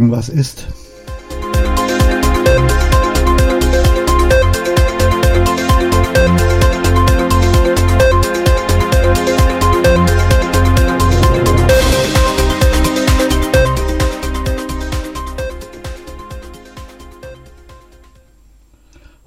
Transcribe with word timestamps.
sagen, 0.00 0.10
was 0.10 0.28
ist. 0.28 0.66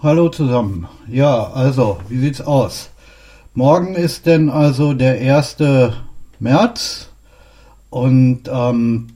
Hallo 0.02 0.30
zusammen. 0.30 0.88
Ja, 1.08 1.52
also, 1.54 2.00
wie 2.10 2.20
sieht's 2.20 2.42
aus? 2.42 2.90
Morgen 3.54 3.96
ist 3.96 4.26
denn 4.26 4.50
also 4.50 4.94
der 4.94 5.14
1. 5.38 5.58
März 6.40 7.10
und 7.90 8.50
ähm, 8.52 9.08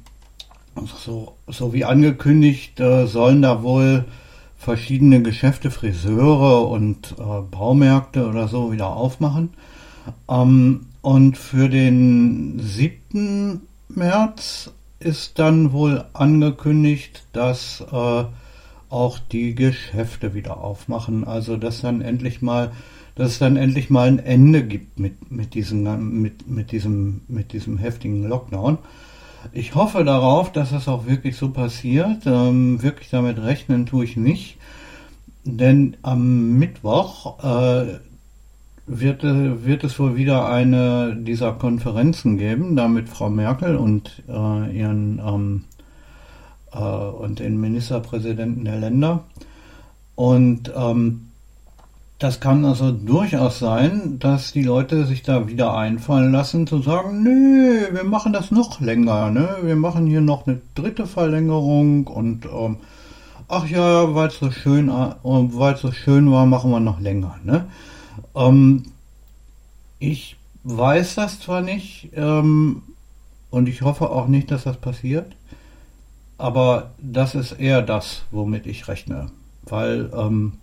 so, 0.85 1.37
so 1.47 1.73
wie 1.73 1.85
angekündigt 1.85 2.79
äh, 2.79 3.07
sollen 3.07 3.41
da 3.41 3.63
wohl 3.63 4.05
verschiedene 4.57 5.21
Geschäfte, 5.21 5.71
Friseure 5.71 6.67
und 6.67 7.15
äh, 7.19 7.41
Baumärkte 7.49 8.27
oder 8.27 8.47
so 8.47 8.71
wieder 8.71 8.87
aufmachen. 8.87 9.49
Ähm, 10.29 10.87
und 11.01 11.37
für 11.37 11.69
den 11.69 12.59
7. 12.59 13.61
März 13.89 14.71
ist 14.99 15.39
dann 15.39 15.71
wohl 15.71 16.05
angekündigt, 16.13 17.23
dass 17.33 17.81
äh, 17.91 18.23
auch 18.89 19.19
die 19.19 19.55
Geschäfte 19.55 20.33
wieder 20.33 20.57
aufmachen. 20.57 21.25
Also 21.25 21.57
dass 21.57 21.81
dann 21.81 22.01
endlich 22.01 22.41
mal, 22.41 22.71
dass 23.15 23.33
es 23.33 23.39
dann 23.39 23.57
endlich 23.57 23.89
mal 23.89 24.07
ein 24.07 24.19
Ende 24.19 24.65
gibt 24.65 24.99
mit, 24.99 25.31
mit, 25.31 25.53
diesem, 25.53 26.21
mit, 26.21 26.47
mit, 26.47 26.71
diesem, 26.71 27.21
mit 27.27 27.53
diesem 27.53 27.77
heftigen 27.77 28.27
Lockdown. 28.27 28.77
Ich 29.53 29.75
hoffe 29.75 30.03
darauf, 30.03 30.51
dass 30.51 30.71
das 30.71 30.87
auch 30.87 31.05
wirklich 31.05 31.37
so 31.37 31.49
passiert. 31.49 32.25
Ähm, 32.25 32.81
wirklich 32.81 33.09
damit 33.09 33.39
rechnen 33.39 33.85
tue 33.85 34.05
ich 34.05 34.17
nicht. 34.17 34.57
Denn 35.43 35.97
am 36.01 36.57
Mittwoch 36.57 37.41
äh, 37.43 37.99
wird, 38.85 39.23
wird 39.23 39.83
es 39.83 39.99
wohl 39.99 40.15
wieder 40.15 40.49
eine 40.49 41.15
dieser 41.15 41.53
Konferenzen 41.53 42.37
geben, 42.37 42.75
da 42.75 42.87
mit 42.87 43.09
Frau 43.09 43.29
Merkel 43.29 43.75
und 43.75 44.23
äh, 44.27 44.77
ihren 44.77 45.19
ähm, 45.19 45.63
äh, 46.73 46.79
und 46.79 47.39
den 47.39 47.59
Ministerpräsidenten 47.59 48.65
der 48.65 48.77
Länder. 48.77 49.23
Und 50.15 50.71
ähm, 50.75 51.26
das 52.19 52.39
kann 52.39 52.65
also 52.65 52.91
durchaus 52.91 53.59
sein, 53.59 54.17
dass 54.19 54.51
die 54.51 54.63
Leute 54.63 55.05
sich 55.05 55.21
da 55.21 55.47
wieder 55.47 55.77
einfallen 55.77 56.31
lassen, 56.31 56.65
zu 56.65 56.81
sagen, 56.81 57.21
nee, 57.21 57.93
wir 57.93 58.03
machen 58.03 58.33
das 58.33 58.49
noch 58.49 58.79
länger, 58.81 59.29
ne? 59.29 59.57
Wir 59.61 59.75
machen 59.75 60.07
hier 60.07 60.21
noch 60.21 60.47
eine 60.47 60.59
dritte 60.73 61.05
Verlängerung 61.05 62.07
und 62.07 62.45
ähm, 62.45 62.77
ach 63.47 63.67
ja, 63.67 64.15
weil 64.15 64.29
es 64.29 64.39
so 64.39 64.49
schön, 64.49 64.89
äh, 64.89 65.13
weil 65.23 65.77
so 65.77 65.91
schön 65.91 66.31
war, 66.31 66.47
machen 66.47 66.71
wir 66.71 66.79
noch 66.79 66.99
länger, 66.99 67.37
ne? 67.43 67.67
Ähm, 68.35 68.83
ich 69.99 70.37
weiß 70.63 71.15
das 71.15 71.39
zwar 71.39 71.61
nicht 71.61 72.09
ähm, 72.15 72.81
und 73.51 73.69
ich 73.69 73.83
hoffe 73.83 74.09
auch 74.09 74.27
nicht, 74.27 74.49
dass 74.49 74.63
das 74.63 74.77
passiert. 74.77 75.35
Aber 76.39 76.91
das 76.99 77.35
ist 77.35 77.53
eher 77.53 77.81
das, 77.81 78.23
womit 78.31 78.67
ich 78.67 78.87
rechne. 78.87 79.31
Weil 79.63 80.11
ähm, 80.15 80.53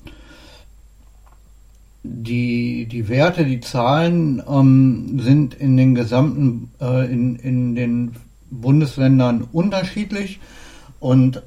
die, 2.05 2.87
die 2.87 3.09
Werte, 3.09 3.45
die 3.45 3.61
Zahlen 3.61 4.43
ähm, 4.49 5.19
sind 5.21 5.55
in 5.55 5.77
den 5.77 5.95
gesamten, 5.95 6.71
äh, 6.81 7.11
in, 7.11 7.37
in 7.37 7.75
den 7.75 8.13
Bundesländern 8.51 9.49
unterschiedlich 9.53 10.39
und 11.01 11.43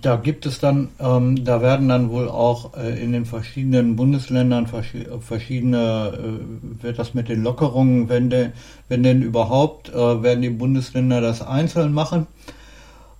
da 0.00 0.16
gibt 0.16 0.46
es 0.46 0.60
dann, 0.60 0.88
ähm, 0.98 1.44
da 1.44 1.60
werden 1.60 1.88
dann 1.88 2.10
wohl 2.10 2.28
auch 2.28 2.76
äh, 2.76 3.02
in 3.02 3.12
den 3.12 3.26
verschiedenen 3.26 3.96
Bundesländern 3.96 4.66
verschiedene, 4.66 6.12
äh, 6.14 6.82
wird 6.82 6.98
das 6.98 7.14
mit 7.14 7.28
den 7.28 7.42
Lockerungen, 7.42 8.08
wenn, 8.08 8.30
de, 8.30 8.50
wenn 8.88 9.02
denn 9.02 9.22
überhaupt, 9.22 9.90
äh, 9.90 10.22
werden 10.22 10.42
die 10.42 10.50
Bundesländer 10.50 11.20
das 11.20 11.42
einzeln 11.42 11.92
machen. 11.92 12.28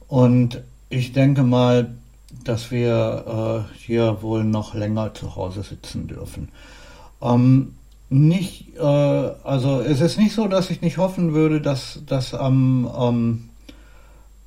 Und 0.07 0.63
ich 0.89 1.13
denke 1.13 1.43
mal, 1.43 1.95
dass 2.45 2.71
wir 2.71 3.67
äh, 3.73 3.79
hier 3.79 4.23
wohl 4.23 4.45
noch 4.45 4.75
länger 4.75 5.15
zu 5.15 5.37
Hause 5.37 5.63
sitzen 5.63 6.09
dürfen. 6.09 6.49
Ähm, 7.21 7.75
nicht, 8.09 8.77
äh, 8.77 8.83
also 8.83 9.81
es 9.81 10.01
ist 10.01 10.19
nicht 10.19 10.35
so, 10.35 10.49
dass 10.49 10.71
ich 10.71 10.83
nicht 10.83 10.99
hoffen 10.99 11.33
würde, 11.33 11.61
dass 11.61 12.03
das 12.07 12.35
am, 12.35 12.91
ähm, 12.99 13.49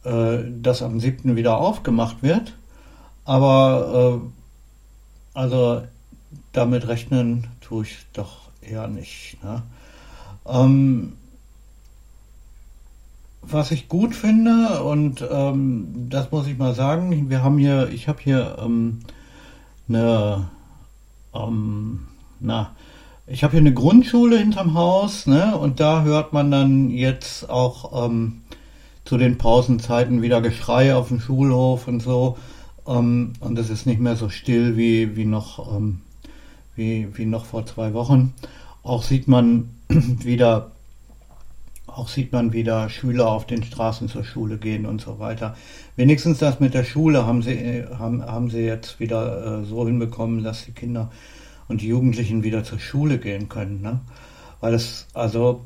äh, 0.04 0.44
dass 0.62 0.84
am 0.84 1.00
7. 1.00 1.36
wieder 1.36 1.58
aufgemacht 1.58 2.22
wird. 2.22 2.54
Aber 3.24 4.22
äh, 4.22 5.40
also 5.40 5.82
damit 6.52 6.88
rechnen 6.88 7.48
tue 7.62 7.84
ich 7.84 7.98
doch 8.14 8.50
eher 8.62 8.88
nicht. 8.88 9.38
Ne? 9.44 9.64
Ähm, 10.48 11.14
was 13.50 13.72
ich 13.72 13.88
gut 13.88 14.16
finde, 14.16 14.84
und 14.84 15.26
ähm, 15.30 16.08
das 16.10 16.32
muss 16.32 16.48
ich 16.48 16.58
mal 16.58 16.74
sagen, 16.74 17.30
wir 17.30 17.44
haben 17.44 17.58
hier, 17.58 17.90
ich 17.90 18.08
habe 18.08 18.20
hier 18.22 18.58
ähm, 18.64 19.00
eine, 19.88 20.48
ähm, 21.34 22.08
na, 22.40 22.72
ich 23.28 23.44
habe 23.44 23.52
hier 23.52 23.62
eine 23.62 23.74
Grundschule 23.74 24.38
hinterm 24.38 24.74
Haus, 24.74 25.28
ne, 25.28 25.58
und 25.58 25.80
da 25.80 26.04
hört 26.04 26.34
man 26.34 26.52
dann 26.52 26.90
jetzt 26.92 27.50
auch 27.50 28.06
ähm, 28.06 28.42
zu 29.06 29.18
den 29.18 29.38
Pausenzeiten 29.38 30.22
wieder 30.22 30.42
Geschrei 30.42 30.96
auf 30.96 31.10
dem 31.10 31.20
Schulhof 31.20 31.88
und 31.88 32.02
so. 32.02 32.38
Ähm, 32.88 33.34
und 33.40 33.58
es 33.58 33.70
ist 33.70 33.86
nicht 33.86 34.00
mehr 34.00 34.16
so 34.16 34.30
still 34.30 34.78
wie, 34.78 35.16
wie 35.16 35.26
noch, 35.26 35.76
ähm, 35.76 36.02
wie, 36.76 37.08
wie 37.14 37.26
noch 37.26 37.46
vor 37.46 37.66
zwei 37.66 37.94
Wochen. 37.94 38.34
Auch 38.84 39.04
sieht 39.04 39.28
man 39.28 39.70
wieder 39.90 40.72
auch 41.96 42.10
sieht 42.10 42.34
man 42.34 42.52
wieder 42.52 42.90
Schüler 42.90 43.30
auf 43.30 43.48
den 43.48 43.64
Straßen 43.64 44.10
zur 44.10 44.26
Schule 44.26 44.58
gehen 44.58 44.86
und 44.86 45.00
so 45.00 45.18
weiter. 45.20 45.56
Wenigstens 45.96 46.40
das 46.40 46.60
mit 46.60 46.74
der 46.74 46.84
Schule 46.84 47.26
haben 47.26 47.42
sie, 47.42 47.86
haben, 47.98 48.22
haben 48.22 48.50
sie 48.50 48.62
jetzt 48.62 49.00
wieder 49.00 49.62
äh, 49.62 49.66
so 49.66 49.86
hinbekommen, 49.86 50.44
dass 50.44 50.66
die 50.66 50.74
Kinder 50.74 51.10
und 51.70 51.82
die 51.82 51.88
Jugendlichen 51.88 52.44
wieder 52.44 52.66
zur 52.66 52.80
Schule 52.80 53.18
gehen 53.18 53.48
können. 53.48 53.82
Ne? 53.82 54.02
Weil 54.60 54.74
es, 54.74 55.08
also, 55.14 55.64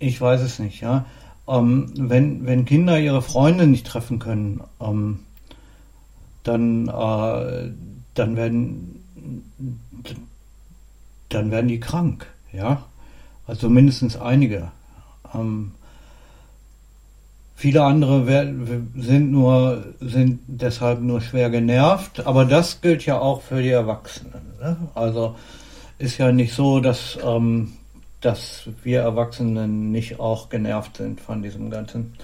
ich 0.00 0.20
weiß 0.20 0.40
es 0.40 0.58
nicht, 0.58 0.80
ja. 0.80 1.06
Ähm, 1.46 1.92
wenn, 1.96 2.46
wenn 2.46 2.64
Kinder 2.64 2.98
ihre 2.98 3.22
Freunde 3.22 3.68
nicht 3.68 3.86
treffen 3.86 4.18
können, 4.18 4.60
ähm, 4.80 5.20
dann, 6.42 6.88
äh, 6.88 7.70
dann 8.14 8.36
werden, 8.36 9.04
dann 11.28 11.50
werden 11.52 11.68
die 11.68 11.80
krank, 11.80 12.26
ja. 12.52 12.84
Also 13.46 13.68
mindestens 13.68 14.16
einige. 14.16 14.72
Ähm, 15.34 15.72
viele 17.54 17.82
andere 17.82 18.26
sind 18.96 19.30
nur 19.30 19.84
sind 20.00 20.40
deshalb 20.46 21.00
nur 21.00 21.20
schwer 21.20 21.50
genervt, 21.50 22.26
aber 22.26 22.44
das 22.44 22.80
gilt 22.80 23.04
ja 23.06 23.18
auch 23.18 23.42
für 23.42 23.62
die 23.62 23.70
Erwachsenen. 23.70 24.54
Ne? 24.60 24.76
Also 24.94 25.36
ist 25.98 26.18
ja 26.18 26.32
nicht 26.32 26.54
so, 26.54 26.80
dass 26.80 27.18
ähm, 27.22 27.72
dass 28.20 28.68
wir 28.82 29.00
Erwachsenen 29.00 29.92
nicht 29.92 30.20
auch 30.20 30.48
genervt 30.48 30.98
sind 30.98 31.20
von 31.20 31.42
diesem 31.42 31.70
ganzen 31.70 32.14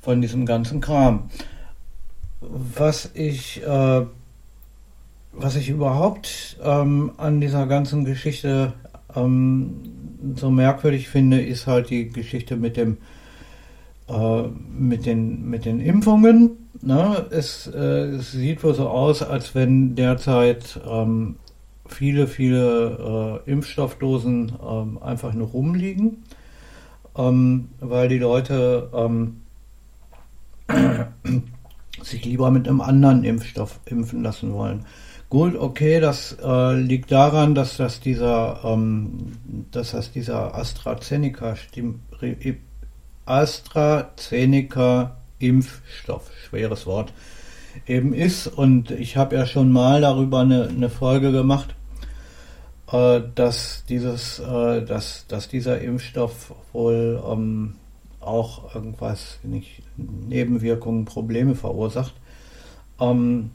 von 0.00 0.20
diesem 0.20 0.46
ganzen 0.46 0.80
Kram. 0.80 1.30
Was 2.40 3.10
ich 3.14 3.62
äh, 3.66 4.06
was 5.32 5.56
ich 5.56 5.68
überhaupt 5.68 6.56
ähm, 6.62 7.12
an 7.16 7.40
dieser 7.40 7.66
ganzen 7.66 8.04
Geschichte 8.04 8.72
ähm, 9.16 9.76
so 10.36 10.50
merkwürdig 10.50 11.08
finde, 11.08 11.40
ist 11.40 11.66
halt 11.66 11.90
die 11.90 12.08
Geschichte 12.08 12.56
mit 12.56 12.76
dem 12.76 12.98
äh, 14.08 14.42
mit 14.42 15.06
den 15.06 15.48
mit 15.48 15.64
den 15.64 15.80
Impfungen. 15.80 16.68
Ne? 16.82 17.26
Es, 17.30 17.66
äh, 17.66 17.78
es, 17.78 18.32
sieht 18.32 18.62
wohl 18.64 18.74
so 18.74 18.88
aus, 18.88 19.22
als 19.22 19.54
wenn 19.54 19.94
derzeit 19.94 20.80
ähm, 20.88 21.36
viele 21.86 22.26
viele 22.26 23.42
äh, 23.46 23.50
Impfstoffdosen 23.50 24.52
ähm, 24.66 24.98
einfach 25.02 25.32
nur 25.32 25.48
rumliegen, 25.48 26.22
ähm, 27.16 27.68
weil 27.80 28.08
die 28.08 28.18
Leute 28.18 28.90
ähm, 28.94 29.42
sich 32.10 32.24
lieber 32.24 32.50
mit 32.50 32.68
einem 32.68 32.80
anderen 32.80 33.24
Impfstoff 33.24 33.80
impfen 33.86 34.22
lassen 34.22 34.52
wollen. 34.52 34.84
Gut, 35.30 35.54
okay, 35.54 36.00
das 36.00 36.36
äh, 36.42 36.74
liegt 36.74 37.12
daran, 37.12 37.54
dass 37.54 37.76
das 37.76 38.00
dieser, 38.00 38.60
ähm, 38.64 39.32
dass 39.70 39.92
das 39.92 40.10
dieser 40.10 40.56
AstraZeneca, 40.56 41.54
AstraZeneca 43.26 45.16
Impfstoff, 45.38 46.30
schweres 46.48 46.84
Wort, 46.86 47.12
eben 47.86 48.12
ist. 48.12 48.48
Und 48.48 48.90
ich 48.90 49.16
habe 49.16 49.36
ja 49.36 49.46
schon 49.46 49.70
mal 49.70 50.00
darüber 50.00 50.40
eine, 50.40 50.68
eine 50.68 50.90
Folge 50.90 51.30
gemacht, 51.30 51.76
äh, 52.90 53.20
dass 53.34 53.84
dieses, 53.88 54.40
äh, 54.40 54.84
dass, 54.84 55.26
dass 55.28 55.48
dieser 55.48 55.80
Impfstoff 55.80 56.52
wohl 56.72 57.22
ähm, 57.24 57.76
auch 58.20 58.74
irgendwas, 58.74 59.38
nicht 59.42 59.82
Nebenwirkungen, 59.96 61.04
Probleme 61.04 61.54
verursacht. 61.54 62.14
Ähm, 63.00 63.50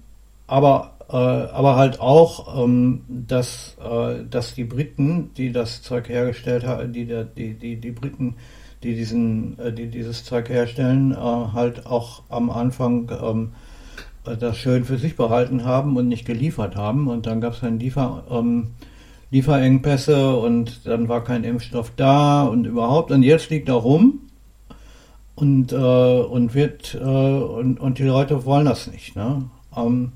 aber, 0.48 0.94
äh, 1.10 1.16
aber 1.16 1.76
halt 1.76 2.00
auch, 2.00 2.64
ähm, 2.64 3.02
dass, 3.08 3.78
äh, 3.84 4.24
dass 4.30 4.54
die 4.54 4.64
Briten, 4.64 5.32
die 5.38 5.52
das 5.52 5.82
Zeug 5.82 6.10
hergestellt 6.10 6.66
haben, 6.66 6.94
die, 6.94 7.06
die, 7.06 7.54
die, 7.54 7.76
die 7.78 7.92
Briten, 7.92 8.36
die, 8.84 8.96
diesen, 8.96 9.58
äh, 9.60 9.72
die 9.72 9.88
dieses 9.88 10.24
Zeug 10.24 10.50
herstellen, 10.50 11.12
äh, 11.12 11.16
halt 11.16 11.86
auch 11.86 12.24
am 12.30 12.50
Anfang 12.50 13.12
ähm, 13.22 13.52
das 14.24 14.58
schön 14.58 14.86
für 14.86 14.98
sich 14.98 15.16
behalten 15.16 15.66
haben 15.66 15.98
und 15.98 16.08
nicht 16.08 16.26
geliefert 16.26 16.76
haben. 16.76 17.08
Und 17.08 17.28
dann 17.28 17.42
gab 17.42 17.54
es 17.54 17.60
dann 17.62 17.80
Liefer, 17.80 18.24
ähm, 18.32 18.72
Lieferengpässe 19.30 20.36
und 20.36 20.86
dann 20.86 21.10
war 21.10 21.24
kein 21.24 21.44
Impfstoff 21.44 21.92
da 21.96 22.44
und 22.44 22.66
überhaupt. 22.66 23.12
Und 23.12 23.24
jetzt 23.24 23.50
liegt 23.50 23.70
er 23.70 23.76
rum 23.76 24.22
und, 25.36 25.72
äh, 25.72 25.76
und 25.76 26.54
wird 26.54 26.96
äh, 26.96 26.98
und, 26.98 27.80
und 27.80 28.00
die 28.00 28.04
Leute 28.04 28.46
wollen 28.46 28.66
das 28.66 28.88
nicht. 28.88 29.16
Ne? 29.16 29.50
Ähm, 29.76 30.14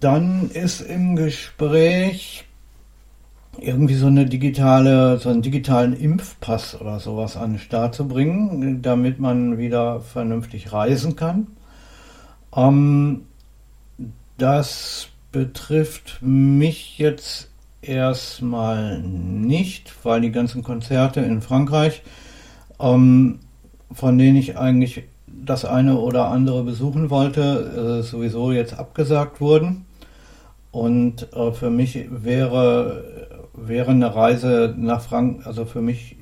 dann 0.00 0.50
ist 0.50 0.80
im 0.80 1.14
Gespräch 1.16 2.44
irgendwie 3.58 3.94
so 3.94 4.06
eine 4.06 4.26
digitale, 4.26 5.18
so 5.18 5.28
einen 5.28 5.42
digitalen 5.42 5.92
Impfpass 5.92 6.80
oder 6.80 6.98
sowas 6.98 7.36
an 7.36 7.52
den 7.52 7.58
Start 7.58 7.94
zu 7.94 8.08
bringen, 8.08 8.82
damit 8.82 9.20
man 9.20 9.58
wieder 9.58 10.00
vernünftig 10.00 10.72
reisen 10.72 11.16
kann. 11.16 11.48
Ähm, 12.54 13.26
das 14.38 15.08
betrifft 15.30 16.18
mich 16.20 16.98
jetzt 16.98 17.50
erstmal 17.82 19.00
nicht, 19.00 19.92
weil 20.04 20.20
die 20.20 20.32
ganzen 20.32 20.62
Konzerte 20.62 21.20
in 21.20 21.42
Frankreich, 21.42 22.02
ähm, 22.80 23.38
von 23.92 24.18
denen 24.18 24.36
ich 24.36 24.56
eigentlich 24.58 25.04
das 25.26 25.64
eine 25.64 25.98
oder 25.98 26.28
andere 26.28 26.62
besuchen 26.62 27.10
wollte, 27.10 28.00
äh, 28.00 28.02
sowieso 28.02 28.52
jetzt 28.52 28.78
abgesagt 28.78 29.40
wurden. 29.40 29.86
Und 30.70 31.32
äh, 31.34 31.52
für 31.52 31.70
mich 31.70 32.06
wäre, 32.10 33.28
wäre 33.54 33.90
eine 33.90 34.14
Reise 34.14 34.74
nach 34.76 35.02
Frank, 35.02 35.46
also 35.46 35.64
für 35.64 35.82
mich 35.82 36.16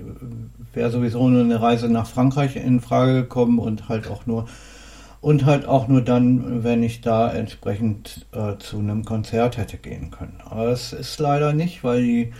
wäre 0.73 0.91
sowieso 0.91 1.29
nur 1.29 1.43
eine 1.43 1.61
Reise 1.61 1.89
nach 1.89 2.07
Frankreich 2.07 2.57
in 2.57 2.81
Frage 2.81 3.15
gekommen 3.15 3.59
und 3.59 3.89
halt 3.89 4.09
auch 4.09 4.27
nur 4.27 4.47
und 5.21 5.45
halt 5.45 5.67
auch 5.67 5.87
nur 5.87 6.01
dann, 6.01 6.65
wenn 6.65 6.83
ich 6.83 7.03
da 7.03 7.31
entsprechend 7.31 8.27
äh, 8.33 8.57
zu 8.59 8.79
einem 8.79 9.05
Konzert 9.05 9.59
hätte 9.59 9.77
gehen 9.77 10.11
können. 10.11 10.39
Aber 10.49 10.69
es 10.69 10.93
ist 10.93 11.19
leider 11.19 11.53
nicht, 11.53 11.85
weil 11.85 12.03
die, 12.03 12.33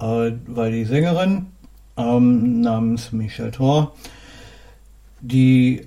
äh, 0.00 0.32
weil 0.46 0.72
die 0.72 0.84
Sängerin 0.84 1.46
ähm, 2.00 2.60
namens 2.60 3.12
Michelle 3.12 3.50
Thor, 3.50 3.92
die 5.20 5.86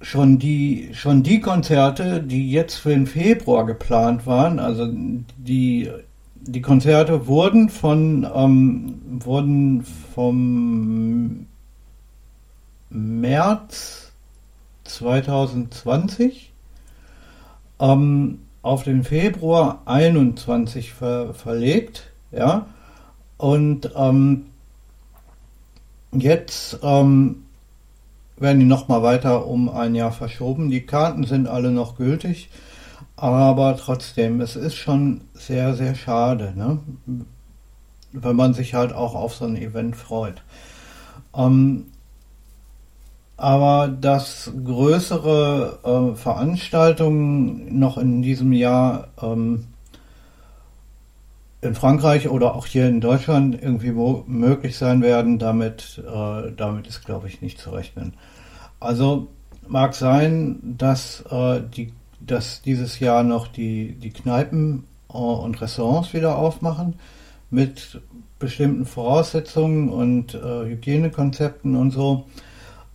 schon 0.00 0.38
die 0.38 0.90
schon 0.92 1.22
die 1.22 1.40
Konzerte, 1.40 2.22
die 2.22 2.50
jetzt 2.50 2.76
für 2.76 2.90
den 2.90 3.06
Februar 3.06 3.66
geplant 3.66 4.26
waren, 4.26 4.58
also 4.58 4.88
die 4.90 5.90
die 6.34 6.62
Konzerte 6.62 7.26
wurden 7.26 7.68
von 7.68 8.26
ähm, 8.34 9.00
wurden 9.20 9.82
vom 10.14 11.46
März 12.90 14.12
2020 14.84 16.52
ähm, 17.80 18.40
auf 18.62 18.82
den 18.82 19.04
Februar 19.04 19.82
21 19.84 20.92
ver 20.94 21.34
verlegt, 21.34 22.10
ja, 22.32 22.66
und 23.36 23.90
ähm, 23.96 24.46
jetzt 26.14 26.78
ähm, 26.82 27.44
werden 28.36 28.60
die 28.60 28.66
nochmal 28.66 29.02
weiter 29.02 29.46
um 29.46 29.68
ein 29.68 29.94
Jahr 29.94 30.12
verschoben. 30.12 30.70
Die 30.70 30.86
Karten 30.86 31.24
sind 31.24 31.48
alle 31.48 31.70
noch 31.70 31.96
gültig, 31.96 32.50
aber 33.16 33.76
trotzdem, 33.76 34.40
es 34.40 34.56
ist 34.56 34.74
schon 34.74 35.22
sehr, 35.34 35.74
sehr 35.74 35.94
schade, 35.94 36.52
ne? 36.56 36.78
wenn 38.12 38.36
man 38.36 38.54
sich 38.54 38.74
halt 38.74 38.92
auch 38.92 39.14
auf 39.14 39.34
so 39.34 39.44
ein 39.44 39.56
Event 39.56 39.96
freut. 39.96 40.42
Ähm, 41.36 41.86
aber 43.36 43.88
dass 43.88 44.52
größere 44.64 46.12
äh, 46.12 46.16
Veranstaltungen 46.16 47.78
noch 47.78 47.98
in 47.98 48.22
diesem 48.22 48.52
Jahr 48.52 49.08
ähm, 49.20 49.66
in 51.64 51.74
Frankreich 51.74 52.28
oder 52.28 52.54
auch 52.54 52.66
hier 52.66 52.88
in 52.88 53.00
Deutschland 53.00 53.60
irgendwie 53.60 53.92
möglich 53.92 54.76
sein 54.76 55.02
werden, 55.02 55.38
damit, 55.38 56.02
äh, 56.06 56.52
damit 56.56 56.86
ist, 56.86 57.04
glaube 57.04 57.28
ich, 57.28 57.42
nicht 57.42 57.58
zu 57.58 57.70
rechnen. 57.70 58.14
Also 58.80 59.28
mag 59.66 59.94
sein, 59.94 60.58
dass, 60.62 61.24
äh, 61.30 61.60
die, 61.62 61.92
dass 62.20 62.62
dieses 62.62 63.00
Jahr 63.00 63.22
noch 63.22 63.48
die, 63.48 63.94
die 63.94 64.10
Kneipen 64.10 64.84
äh, 65.12 65.16
und 65.16 65.60
Restaurants 65.60 66.12
wieder 66.12 66.36
aufmachen 66.36 66.94
mit 67.50 68.00
bestimmten 68.38 68.84
Voraussetzungen 68.84 69.88
und 69.88 70.34
äh, 70.34 70.66
Hygienekonzepten 70.66 71.76
und 71.76 71.92
so. 71.92 72.26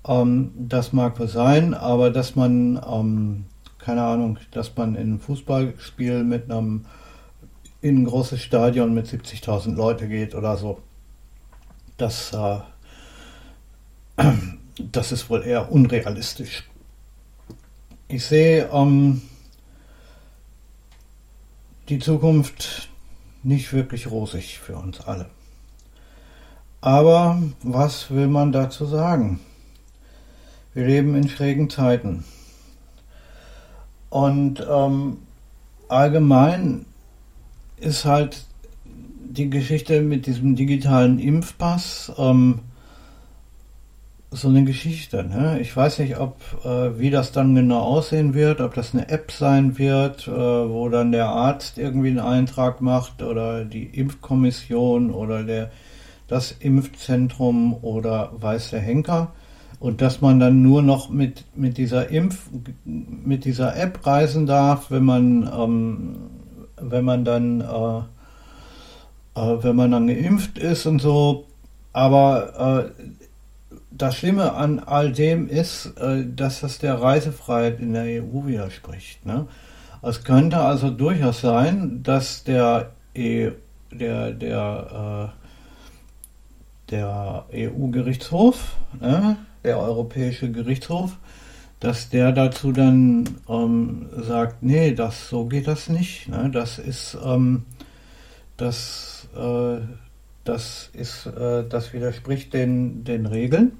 Ähm, 0.07 0.51
das 0.55 0.93
mag 0.93 1.19
wohl 1.19 1.27
sein, 1.27 1.73
aber 1.73 2.11
dass 2.11 2.35
man, 2.35 2.79
ähm, 2.87 3.45
keine 3.79 4.03
Ahnung, 4.03 4.37
dass 4.51 4.75
man 4.75 4.95
in 4.95 5.15
ein 5.15 5.19
Fußballspiel 5.19 6.23
mit 6.23 6.51
einem 6.51 6.85
in 7.81 7.97
ein 7.99 8.05
großes 8.05 8.41
Stadion 8.41 8.93
mit 8.93 9.07
70.000 9.07 9.75
Leute 9.75 10.07
geht 10.07 10.35
oder 10.35 10.57
so, 10.57 10.81
das, 11.97 12.33
äh, 12.33 12.59
das 14.77 15.11
ist 15.11 15.29
wohl 15.29 15.43
eher 15.43 15.71
unrealistisch. 15.71 16.63
Ich 18.07 18.25
sehe 18.25 18.69
ähm, 18.73 19.21
die 21.89 21.99
Zukunft 21.99 22.89
nicht 23.43 23.71
wirklich 23.71 24.09
rosig 24.09 24.59
für 24.59 24.75
uns 24.75 25.01
alle. 25.01 25.27
Aber 26.81 27.41
was 27.61 28.11
will 28.11 28.27
man 28.27 28.51
dazu 28.51 28.85
sagen? 28.85 29.39
Wir 30.73 30.87
leben 30.87 31.15
in 31.15 31.27
schrägen 31.27 31.69
Zeiten. 31.69 32.23
Und 34.09 34.65
ähm, 34.69 35.17
allgemein 35.87 36.85
ist 37.81 38.05
halt 38.05 38.45
die 39.29 39.49
Geschichte 39.49 40.01
mit 40.01 40.25
diesem 40.25 40.55
digitalen 40.55 41.19
Impfpass 41.19 42.11
ähm, 42.17 42.59
so 44.31 44.47
eine 44.47 44.63
Geschichte. 44.63 45.23
Ne? 45.23 45.59
Ich 45.59 45.75
weiß 45.75 45.99
nicht, 45.99 46.17
ob 46.17 46.37
äh, 46.63 46.99
wie 46.99 47.09
das 47.09 47.31
dann 47.31 47.55
genau 47.55 47.79
aussehen 47.79 48.33
wird, 48.33 48.61
ob 48.61 48.73
das 48.73 48.93
eine 48.93 49.09
App 49.09 49.31
sein 49.31 49.77
wird, 49.77 50.27
äh, 50.27 50.31
wo 50.31 50.89
dann 50.89 51.11
der 51.11 51.27
Arzt 51.27 51.77
irgendwie 51.77 52.09
einen 52.09 52.19
Eintrag 52.19 52.81
macht 52.81 53.23
oder 53.23 53.65
die 53.65 53.85
Impfkommission 53.85 55.11
oder 55.11 55.43
der 55.43 55.71
das 56.27 56.51
Impfzentrum 56.51 57.83
oder 57.83 58.31
weiß 58.39 58.69
der 58.69 58.81
Henker 58.81 59.33
und 59.79 60.01
dass 60.01 60.21
man 60.21 60.39
dann 60.39 60.61
nur 60.61 60.81
noch 60.81 61.09
mit, 61.09 61.45
mit 61.55 61.77
dieser 61.77 62.09
Impf, 62.09 62.49
mit 62.85 63.45
dieser 63.45 63.75
App 63.75 64.05
reisen 64.05 64.45
darf, 64.45 64.91
wenn 64.91 65.03
man, 65.03 65.49
ähm, 65.51 66.15
wenn 66.81 67.05
man 67.05 67.25
dann, 67.25 67.61
äh, 67.61 67.99
äh, 69.39 69.63
wenn 69.63 69.75
man 69.75 69.91
dann 69.91 70.07
geimpft 70.07 70.57
ist 70.57 70.85
und 70.85 70.99
so. 70.99 71.45
Aber 71.93 72.91
äh, 72.97 73.73
das 73.91 74.15
Schlimme 74.15 74.53
an 74.53 74.79
all 74.79 75.11
dem 75.11 75.47
ist, 75.47 75.97
äh, 75.97 76.25
dass 76.25 76.61
das 76.61 76.79
der 76.79 77.01
Reisefreiheit 77.01 77.79
in 77.79 77.93
der 77.93 78.23
EU 78.23 78.45
widerspricht. 78.45 79.25
Ne? 79.25 79.47
Es 80.01 80.23
könnte 80.23 80.59
also 80.59 80.89
durchaus 80.89 81.41
sein, 81.41 82.01
dass 82.03 82.43
der, 82.43 82.91
e 83.13 83.51
der, 83.91 84.31
der, 84.31 85.33
äh, 85.33 86.91
der 86.91 87.45
EU-Gerichtshof, 87.53 88.77
ne, 88.99 89.37
der 89.63 89.79
Europäische 89.79 90.51
Gerichtshof, 90.51 91.17
dass 91.79 92.09
der 92.09 92.31
dazu 92.31 92.71
dann 92.71 93.25
ähm, 93.47 94.09
sagt, 94.17 94.63
nee, 94.63 94.93
das 94.93 95.29
so 95.29 95.45
geht 95.45 95.67
das 95.67 95.89
nicht. 95.89 96.27
Ne? 96.27 96.49
Das 96.51 96.77
ist 96.77 97.17
ähm, 97.23 97.63
das, 98.57 99.29
äh, 99.35 99.77
das 100.43 100.89
ist 100.93 101.25
äh, 101.27 101.63
das 101.67 101.93
widerspricht 101.93 102.53
den, 102.53 103.03
den 103.03 103.25
Regeln. 103.25 103.73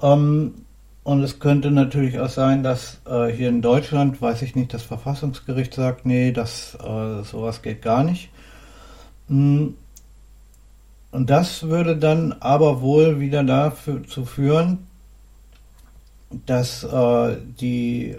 Ähm, 0.00 0.54
und 1.02 1.22
es 1.22 1.38
könnte 1.38 1.70
natürlich 1.70 2.18
auch 2.18 2.28
sein, 2.28 2.62
dass 2.62 3.00
äh, 3.08 3.26
hier 3.26 3.48
in 3.48 3.62
Deutschland, 3.62 4.20
weiß 4.20 4.42
ich 4.42 4.56
nicht, 4.56 4.74
das 4.74 4.82
Verfassungsgericht 4.82 5.74
sagt, 5.74 6.04
nee, 6.04 6.32
das 6.32 6.76
äh, 6.82 7.22
sowas 7.22 7.62
geht 7.62 7.82
gar 7.82 8.02
nicht. 8.02 8.30
Hm, 9.28 9.74
und 11.12 11.30
das 11.30 11.62
würde 11.62 11.96
dann 11.96 12.34
aber 12.40 12.80
wohl 12.80 13.20
wieder 13.20 13.42
dazu 13.42 14.24
führen, 14.24 14.86
dass 16.30 16.84
äh, 16.84 17.36
die 17.60 18.16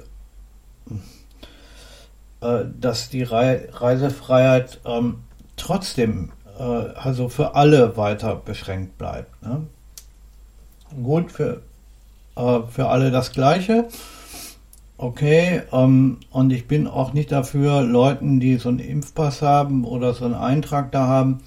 äh, 2.41 2.65
dass 2.79 3.09
die 3.09 3.23
Re 3.23 3.67
Reisefreiheit 3.71 4.79
ähm, 4.85 5.19
trotzdem 5.55 6.31
äh, 6.57 6.63
also 6.63 7.29
für 7.29 7.55
alle 7.55 7.97
weiter 7.97 8.35
beschränkt 8.35 8.97
bleibt. 8.97 9.41
Ne? 9.41 9.67
gut 11.03 11.31
für, 11.31 11.61
äh, 12.35 12.59
für 12.69 12.87
alle 12.87 13.11
das 13.11 13.31
Gleiche. 13.31 13.87
Okay, 14.97 15.61
ähm, 15.71 16.17
und 16.31 16.51
ich 16.51 16.67
bin 16.67 16.87
auch 16.87 17.13
nicht 17.13 17.31
dafür, 17.31 17.83
Leuten, 17.83 18.39
die 18.39 18.57
so 18.57 18.69
einen 18.69 18.79
Impfpass 18.79 19.41
haben 19.41 19.85
oder 19.85 20.13
so 20.13 20.25
einen 20.25 20.33
Eintrag 20.33 20.91
da 20.91 21.07
haben, 21.07 21.39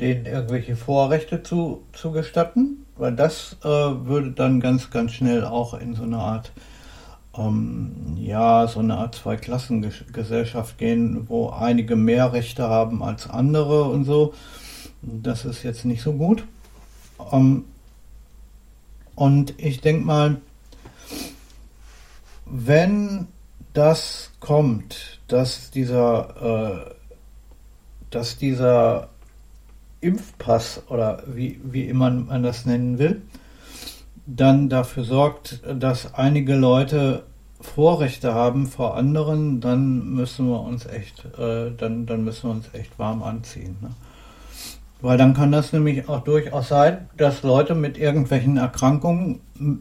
denen 0.00 0.26
irgendwelche 0.26 0.76
Vorrechte 0.76 1.42
zu, 1.42 1.82
zu 1.92 2.10
gestatten, 2.10 2.84
weil 3.00 3.16
das 3.16 3.56
äh, 3.64 3.68
würde 3.68 4.30
dann 4.32 4.60
ganz, 4.60 4.90
ganz 4.90 5.12
schnell 5.12 5.44
auch 5.44 5.74
in 5.74 5.94
so 5.94 6.02
eine 6.02 6.18
Art, 6.18 6.52
ähm, 7.36 8.16
ja, 8.16 8.66
so 8.66 8.80
eine 8.80 8.98
Art 8.98 9.14
Zweiklassengesellschaft 9.14 10.76
gehen, 10.76 11.28
wo 11.28 11.48
einige 11.48 11.96
mehr 11.96 12.32
Rechte 12.32 12.68
haben 12.68 13.02
als 13.02 13.28
andere 13.28 13.84
und 13.84 14.04
so. 14.04 14.34
Das 15.00 15.46
ist 15.46 15.62
jetzt 15.62 15.86
nicht 15.86 16.02
so 16.02 16.12
gut. 16.12 16.44
Ähm, 17.32 17.64
und 19.14 19.54
ich 19.56 19.80
denke 19.80 20.04
mal, 20.04 20.40
wenn 22.44 23.28
das 23.72 24.30
kommt, 24.40 25.20
dass 25.26 25.70
dieser, 25.70 26.86
äh, 26.86 26.94
dass 28.10 28.36
dieser 28.36 29.08
Impfpass 30.00 30.82
oder 30.88 31.22
wie, 31.26 31.60
wie 31.62 31.84
immer 31.84 32.10
man 32.10 32.42
das 32.42 32.66
nennen 32.66 32.98
will, 32.98 33.22
dann 34.26 34.68
dafür 34.68 35.04
sorgt, 35.04 35.60
dass 35.78 36.14
einige 36.14 36.54
Leute 36.54 37.24
Vorrechte 37.60 38.32
haben 38.32 38.66
vor 38.66 38.96
anderen, 38.96 39.60
dann 39.60 40.14
müssen 40.14 40.48
wir 40.48 40.60
uns 40.60 40.86
echt, 40.86 41.26
äh, 41.38 41.70
dann, 41.76 42.06
dann 42.06 42.24
müssen 42.24 42.48
wir 42.48 42.52
uns 42.52 42.66
echt 42.72 42.98
warm 42.98 43.22
anziehen. 43.22 43.76
Ne? 43.82 43.90
Weil 45.02 45.18
dann 45.18 45.34
kann 45.34 45.52
das 45.52 45.72
nämlich 45.72 46.08
auch 46.08 46.20
durchaus 46.20 46.68
sein, 46.68 47.08
dass 47.16 47.42
Leute 47.42 47.74
mit 47.74 47.98
irgendwelchen 47.98 48.56
Erkrankungen, 48.56 49.40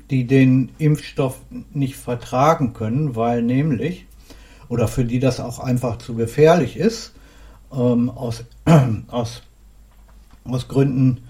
die 0.09 0.25
den 0.25 0.71
Impfstoff 0.77 1.39
nicht 1.73 1.95
vertragen 1.95 2.73
können, 2.73 3.15
weil 3.15 3.41
nämlich, 3.41 4.07
oder 4.67 4.87
für 4.87 5.05
die 5.05 5.19
das 5.19 5.39
auch 5.39 5.59
einfach 5.59 5.97
zu 5.97 6.15
gefährlich 6.15 6.77
ist, 6.77 7.13
ähm, 7.73 8.09
aus, 8.09 8.45
äh, 8.65 8.79
aus, 9.07 9.41
aus 10.43 10.67
Gründen, 10.67 11.21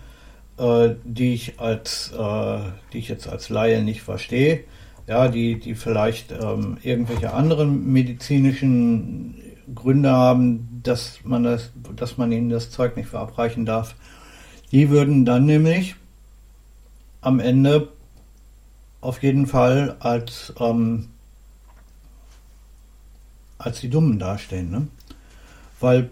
äh, 0.57 0.95
die 1.03 1.33
ich 1.33 1.59
als, 1.59 2.11
äh, 2.11 2.59
die 2.93 2.99
ich 2.99 3.07
jetzt 3.07 3.27
als 3.27 3.49
Laie 3.49 3.83
nicht 3.83 4.01
verstehe, 4.01 4.63
ja, 5.07 5.27
die, 5.27 5.59
die 5.59 5.73
vielleicht 5.75 6.31
ähm, 6.31 6.77
irgendwelche 6.83 7.33
anderen 7.33 7.91
medizinischen 7.91 9.35
Gründe 9.73 10.11
haben, 10.11 10.81
dass 10.83 11.19
man 11.23 11.43
das, 11.43 11.71
dass 11.95 12.17
man 12.17 12.31
ihnen 12.31 12.49
das 12.49 12.69
Zeug 12.69 12.95
nicht 12.95 13.09
verabreichen 13.09 13.65
darf. 13.65 13.95
Die 14.71 14.89
würden 14.89 15.25
dann 15.25 15.45
nämlich 15.45 15.95
am 17.21 17.39
Ende 17.39 17.89
auf 19.01 19.23
jeden 19.23 19.47
Fall 19.47 19.95
als, 19.99 20.53
ähm, 20.59 21.09
als 23.57 23.81
die 23.81 23.89
Dummen 23.89 24.19
dastehen. 24.19 24.69
Ne? 24.69 24.87
Weil 25.79 26.09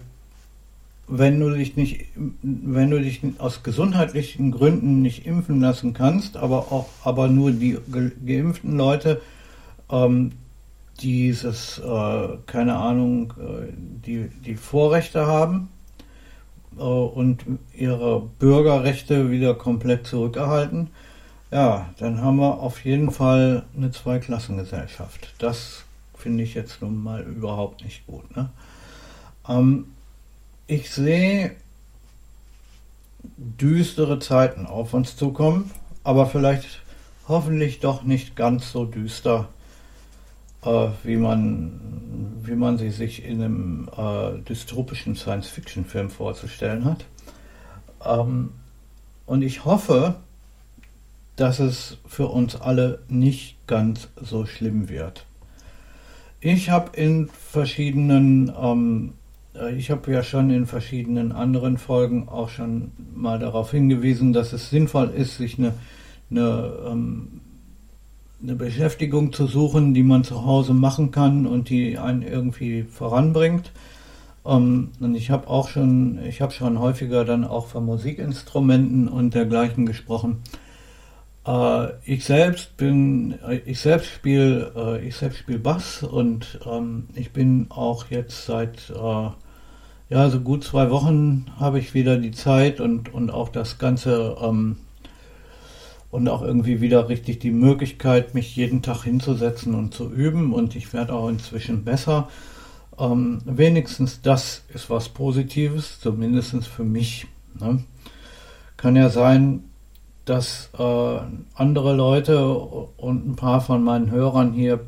wenn 1.08 1.40
du 1.40 1.50
dich 1.52 1.78
nicht, 1.78 2.06
wenn 2.42 2.92
du 2.92 3.00
dich 3.00 3.22
aus 3.38 3.64
gesundheitlichen 3.64 4.52
Gründen 4.52 5.02
nicht 5.02 5.26
impfen 5.26 5.62
lassen 5.62 5.94
kannst, 5.94 6.36
aber 6.36 6.72
auch, 6.72 6.90
aber 7.04 7.30
nur 7.30 7.52
die 7.52 7.78
geimpften 8.26 8.78
Leute 8.78 9.22
ähm, 9.90 10.34
dieses, 11.00 11.80
äh, 11.80 12.28
keine 12.46 12.76
Ahnung, 12.76 13.34
äh, 13.40 13.72
die, 14.06 14.30
die 14.46 14.56
Vorrechte 14.56 15.28
haben 15.28 15.70
äh, 16.78 16.82
und 16.82 17.46
ihre 17.74 18.22
Bürgerrechte 18.40 19.32
wieder 19.32 19.56
komplett 19.56 20.08
zurückerhalten, 20.08 20.90
ja, 21.52 21.90
dann 22.00 22.22
haben 22.22 22.38
wir 22.38 22.60
auf 22.60 22.84
jeden 22.84 23.12
Fall 23.12 23.64
eine 23.76 23.92
Zweiklassengesellschaft. 23.92 25.34
Das 25.38 25.86
finde 26.18 26.44
ich 26.44 26.54
jetzt 26.56 26.82
nun 26.82 27.02
mal 27.02 27.22
überhaupt 27.24 27.86
nicht 27.86 28.06
gut. 28.06 28.36
Ne? 28.36 28.50
Ähm, 29.48 29.86
ich 30.68 30.92
sehe 30.92 31.56
düstere 33.38 34.20
Zeiten 34.20 34.66
auf 34.66 34.94
uns 34.94 35.16
zukommen, 35.16 35.72
aber 36.04 36.28
vielleicht 36.28 36.82
hoffentlich 37.28 37.80
doch 37.80 38.04
nicht 38.04 38.36
ganz 38.36 38.72
so 38.72 38.86
düster 38.86 39.50
äh, 40.64 40.90
wie, 41.04 41.18
man, 41.18 41.80
wie 42.44 42.56
man 42.56 42.78
sie 42.78 42.90
sich 42.90 43.24
in 43.24 43.42
einem 43.42 43.90
äh, 43.96 44.40
dystopischen 44.42 45.16
Science-Fiction-Film 45.16 46.10
vorzustellen 46.10 46.86
hat. 46.86 47.06
Ähm, 48.06 48.52
und 49.26 49.42
ich 49.42 49.66
hoffe, 49.66 50.16
dass 51.36 51.60
es 51.60 51.98
für 52.08 52.28
uns 52.28 52.56
alle 52.56 53.04
nicht 53.08 53.68
ganz 53.68 54.10
so 54.20 54.46
schlimm 54.46 54.90
wird. 54.90 55.26
Ich 56.40 56.70
habe 56.70 56.96
in 56.98 57.28
verschiedenen, 57.28 58.52
ähm, 58.60 59.14
äh, 59.14 59.17
ich 59.78 59.92
habe 59.92 60.12
ja 60.12 60.24
schon 60.24 60.50
in 60.50 60.66
verschiedenen 60.66 61.32
anderen 61.32 61.78
Folgen 61.78 62.28
auch 62.30 62.50
schon 62.50 62.92
mal 63.16 63.40
darauf 63.40 63.72
hingewiesen, 63.72 64.34
dass 64.34 64.54
es 64.54 64.70
sinnvoll 64.70 65.10
ist, 65.16 65.38
sich 65.38 65.58
eine, 65.58 65.74
eine 66.30 66.74
ähm, 66.88 67.42
eine 68.42 68.56
Beschäftigung 68.56 69.34
zu 69.34 69.48
suchen, 69.48 69.94
die 69.94 70.04
man 70.04 70.24
zu 70.24 70.46
Hause 70.46 70.74
machen 70.74 71.12
kann 71.12 71.48
und 71.48 71.70
die 71.70 71.98
einen 71.98 72.22
irgendwie 72.22 72.84
voranbringt. 72.84 73.72
Ähm, 74.46 74.92
und 75.00 75.16
ich 75.16 75.32
habe 75.32 75.48
auch 75.48 75.70
schon, 75.70 76.20
ich 76.24 76.42
habe 76.42 76.54
schon 76.54 76.80
häufiger 76.80 77.26
dann 77.26 77.44
auch 77.44 77.68
von 77.68 77.86
Musikinstrumenten 77.86 79.08
und 79.08 79.34
dergleichen 79.34 79.86
gesprochen. 79.86 80.44
Äh, 81.46 81.88
ich 82.06 82.26
selbst 82.26 82.78
bin, 82.78 83.40
ich 83.66 83.80
selbst 83.80 84.12
spiele, 84.12 84.72
äh, 84.76 85.08
ich 85.08 85.16
selbst 85.16 85.40
spiele 85.40 85.60
Bass 85.60 86.04
und 86.04 86.60
ähm, 86.66 87.08
ich 87.16 87.32
bin 87.34 87.68
auch 87.70 88.06
jetzt 88.10 88.46
seit 88.46 88.92
äh, 88.92 89.30
ja 90.10 90.30
so 90.30 90.40
gut 90.40 90.64
zwei 90.64 90.90
Wochen 90.90 91.46
habe 91.60 91.80
ich 91.80 91.94
wieder 91.94 92.18
die 92.18 92.32
Zeit 92.32 92.80
und 92.80 93.14
und 93.14 93.30
auch 93.30 93.50
das 93.50 93.78
ganze 93.78 94.38
ähm, 94.42 94.78
und 96.10 96.30
auch 96.30 96.42
irgendwie 96.42 96.82
wieder 96.82 97.10
richtig 97.10 97.40
die 97.40 97.52
Möglichkeit, 97.52 98.34
mich 98.34 98.56
jeden 98.56 98.82
Tag 98.82 99.04
hinzusetzen 99.04 99.76
und 99.76 99.94
zu 99.94 100.10
üben. 100.10 100.54
Und 100.54 100.76
ich 100.76 100.94
werde 100.94 101.14
auch 101.14 101.30
inzwischen 101.30 101.84
besser. 101.84 102.30
Ähm, 102.98 103.42
wenigstens 103.46 104.22
das 104.22 104.64
ist 104.74 104.90
was 104.90 105.10
Positives, 105.10 106.00
zumindest 106.00 106.66
für 106.68 106.84
mich. 106.84 107.28
Ne? 107.60 107.84
Kann 108.78 108.96
ja 108.96 109.10
sein, 109.10 109.66
dass 110.26 110.70
äh, 110.78 111.20
andere 111.56 111.96
Leute 111.96 112.50
und 112.50 113.28
ein 113.28 113.36
paar 113.36 113.62
von 113.62 113.84
meinen 113.84 114.12
Hörern 114.12 114.54
hier 114.54 114.80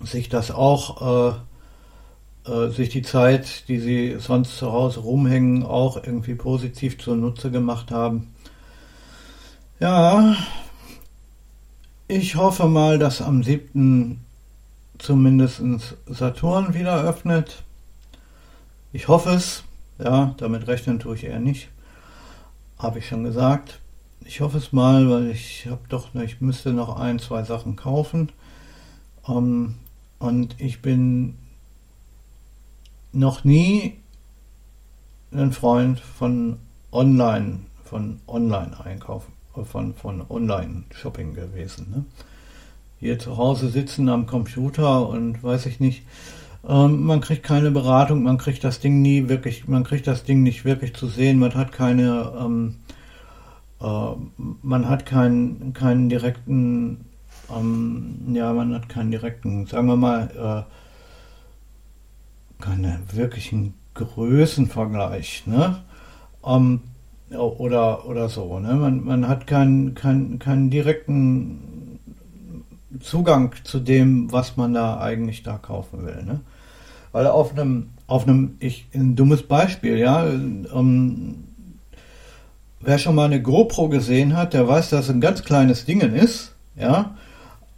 sich 0.00 0.28
das 0.28 0.50
auch, 0.50 1.32
äh, 1.32 1.34
äh, 2.46 2.68
sich 2.68 2.90
die 2.90 3.02
Zeit, 3.02 3.68
die 3.68 3.78
sie 3.78 4.16
sonst 4.18 4.56
zu 4.58 4.70
Hause 4.70 5.00
rumhängen, 5.00 5.62
auch 5.62 5.96
irgendwie 5.96 6.34
positiv 6.34 6.98
zunutze 6.98 7.50
gemacht 7.50 7.90
haben. 7.90 8.34
Ja, 9.80 10.36
ich 12.06 12.36
hoffe 12.36 12.68
mal, 12.68 12.98
dass 12.98 13.22
am 13.22 13.42
7. 13.42 14.20
zumindest 14.98 15.62
Saturn 16.06 16.74
wieder 16.74 17.02
öffnet. 17.02 17.64
Ich 18.92 19.08
hoffe 19.08 19.30
es. 19.30 19.64
Ja, 19.98 20.34
damit 20.36 20.68
rechnen 20.68 20.98
tue 20.98 21.16
ich 21.16 21.24
eher 21.24 21.40
nicht. 21.40 21.68
Habe 22.78 22.98
ich 22.98 23.08
schon 23.08 23.24
gesagt. 23.24 23.80
Ich 24.24 24.40
hoffe 24.40 24.58
es 24.58 24.72
mal, 24.72 25.08
weil 25.08 25.30
ich 25.30 25.66
habe 25.66 25.82
doch, 25.88 26.14
ich 26.14 26.40
müsste 26.40 26.72
noch 26.72 26.98
ein, 26.98 27.18
zwei 27.18 27.42
Sachen 27.42 27.76
kaufen. 27.76 28.32
Um, 29.22 29.36
ähm, 29.36 29.74
und 30.18 30.60
ich 30.60 30.82
bin 30.82 31.36
noch 33.14 33.44
nie 33.44 33.94
ein 35.32 35.52
Freund 35.52 36.00
von 36.00 36.58
Online, 36.92 37.60
von 37.84 38.20
Online-Einkaufen 38.26 39.34
von, 39.62 39.94
von 39.94 40.24
Online-Shopping 40.28 41.34
gewesen. 41.34 41.86
Ne? 41.94 42.04
Hier 42.98 43.18
zu 43.18 43.36
Hause 43.36 43.68
sitzen 43.68 44.08
am 44.08 44.26
Computer 44.26 45.08
und 45.08 45.42
weiß 45.42 45.66
ich 45.66 45.78
nicht, 45.78 46.02
ähm, 46.66 47.04
man 47.04 47.20
kriegt 47.20 47.44
keine 47.44 47.70
Beratung, 47.70 48.22
man 48.22 48.38
kriegt 48.38 48.64
das 48.64 48.80
Ding 48.80 49.02
nie 49.02 49.28
wirklich, 49.28 49.68
man 49.68 49.84
kriegt 49.84 50.06
das 50.06 50.24
Ding 50.24 50.42
nicht 50.42 50.64
wirklich 50.64 50.94
zu 50.94 51.06
sehen, 51.06 51.38
man 51.38 51.54
hat 51.54 51.72
keine, 51.72 52.32
ähm, 52.40 52.76
äh, 53.80 54.16
man 54.62 54.88
hat 54.88 55.06
keinen, 55.06 55.72
keinen 55.74 56.08
direkten, 56.08 57.04
ähm, 57.54 58.34
ja, 58.34 58.52
man 58.52 58.74
hat 58.74 58.88
keinen 58.88 59.10
direkten, 59.10 59.66
sagen 59.66 59.86
wir 59.86 59.96
mal, 59.96 60.66
äh, 60.66 60.83
keinen 62.60 62.98
wirklichen 63.12 63.74
Größenvergleich, 63.94 65.44
ne? 65.46 65.82
Ähm, 66.44 66.80
oder, 67.36 68.06
oder 68.06 68.28
so. 68.28 68.58
Ne? 68.58 68.74
Man, 68.74 69.04
man 69.04 69.28
hat 69.28 69.46
keinen, 69.46 69.94
keinen, 69.94 70.38
keinen 70.38 70.70
direkten 70.70 71.98
Zugang 73.00 73.54
zu 73.64 73.80
dem, 73.80 74.30
was 74.30 74.56
man 74.56 74.74
da 74.74 75.00
eigentlich 75.00 75.42
da 75.42 75.58
kaufen 75.58 76.04
will. 76.04 76.22
Ne? 76.24 76.40
Weil 77.12 77.26
auf 77.26 77.52
einem, 77.52 77.90
auf 78.06 78.26
einem, 78.26 78.56
ich, 78.60 78.86
ein 78.94 79.16
dummes 79.16 79.42
Beispiel, 79.42 79.98
ja, 79.98 80.24
um, 80.24 80.66
ähm, 80.74 81.44
wer 82.80 82.98
schon 82.98 83.14
mal 83.14 83.24
eine 83.24 83.40
GoPro 83.40 83.88
gesehen 83.88 84.36
hat, 84.36 84.52
der 84.52 84.68
weiß, 84.68 84.90
dass 84.90 85.06
es 85.06 85.10
ein 85.10 85.20
ganz 85.20 85.42
kleines 85.42 85.86
Ding 85.86 86.00
ist. 86.00 86.54
Ja, 86.76 87.14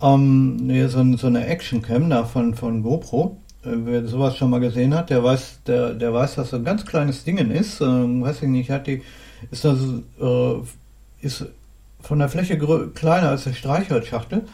ähm, 0.01 0.89
so, 0.89 1.17
so 1.17 1.27
eine 1.27 1.47
Actioncam 1.47 2.11
da 2.11 2.25
von, 2.25 2.55
von 2.55 2.83
GoPro. 2.83 3.39
Äh, 3.67 3.77
wer 3.85 4.07
sowas 4.07 4.37
schon 4.37 4.51
mal 4.51 4.61
gesehen 4.61 4.95
hat, 4.95 5.11
der 5.11 5.23
weiß, 5.23 5.61
der, 5.67 5.95
der 5.95 6.13
weiß, 6.13 6.37
dass 6.37 6.51
so 6.51 6.57
ein 6.57 6.65
ganz 6.65 6.85
kleines 6.85 7.25
Ding 7.25 7.39
ist. 7.39 7.81
Ähm, 7.81 8.23
weiß 8.23 8.43
ich 8.43 8.49
nicht, 8.49 8.71
hat 8.71 8.87
die, 8.87 9.03
ist 9.51 9.65
das, 9.65 9.79
äh, 10.21 10.55
ist 11.21 11.47
von 12.01 12.19
der 12.19 12.29
Fläche 12.29 12.59
kleiner 12.95 13.31
als 13.31 13.47
eine 13.47 13.57
Streichholzschachtel. 13.57 14.45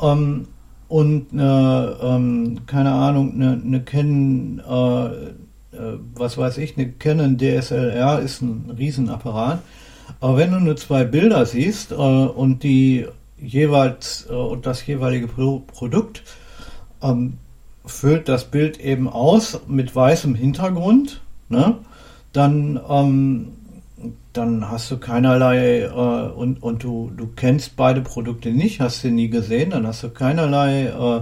Ähm, 0.00 0.48
und 0.88 1.32
eine, 1.32 1.96
ähm, 2.02 2.60
keine 2.66 2.92
Ahnung, 2.92 3.34
eine, 3.34 3.60
eine 3.64 3.82
Canon, 3.82 4.60
äh, 4.60 5.76
äh, 5.76 5.98
was 6.14 6.38
weiß 6.38 6.58
ich, 6.58 6.76
eine 6.76 6.92
Canon 6.92 7.36
DSLR 7.38 8.20
ist 8.20 8.42
ein 8.42 8.72
Riesenapparat. 8.76 9.60
Aber 10.20 10.36
wenn 10.36 10.52
du 10.52 10.60
nur 10.60 10.76
zwei 10.76 11.04
Bilder 11.04 11.46
siehst 11.46 11.90
äh, 11.92 11.94
und 11.94 12.62
die 12.62 13.06
jeweils 13.38 14.26
äh, 14.28 14.34
und 14.34 14.66
das 14.66 14.86
jeweilige 14.86 15.26
Pro 15.26 15.60
Produkt 15.60 16.22
ähm, 17.02 17.38
füllt 17.84 18.28
das 18.28 18.44
Bild 18.44 18.80
eben 18.80 19.08
aus 19.08 19.60
mit 19.66 19.94
weißem 19.94 20.34
Hintergrund, 20.34 21.20
ne? 21.48 21.76
dann 22.32 22.80
ähm, 22.88 23.52
dann 24.32 24.68
hast 24.68 24.90
du 24.90 24.98
keinerlei 24.98 25.82
äh, 25.82 25.88
und, 25.88 26.62
und 26.62 26.82
du, 26.82 27.10
du 27.16 27.28
kennst 27.28 27.76
beide 27.76 28.00
Produkte 28.00 28.50
nicht, 28.50 28.80
hast 28.80 29.00
sie 29.00 29.10
nie 29.10 29.28
gesehen, 29.28 29.70
dann 29.70 29.86
hast 29.86 30.02
du 30.02 30.10
keinerlei 30.10 30.86
äh, 30.86 31.20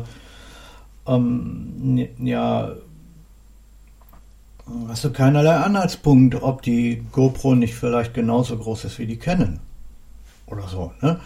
ähm, 1.07 2.09
ja 2.19 2.73
hast 4.89 5.05
du 5.05 5.13
keinerlei 5.13 5.57
Anhaltspunkt, 5.57 6.43
ob 6.43 6.63
die 6.63 7.03
GoPro 7.13 7.55
nicht 7.55 7.75
vielleicht 7.75 8.15
genauso 8.15 8.57
groß 8.57 8.85
ist 8.87 8.99
wie 8.99 9.07
die 9.07 9.19
Canon 9.19 9.61
oder 10.47 10.69
so. 10.69 10.93
Ne? 11.03 11.21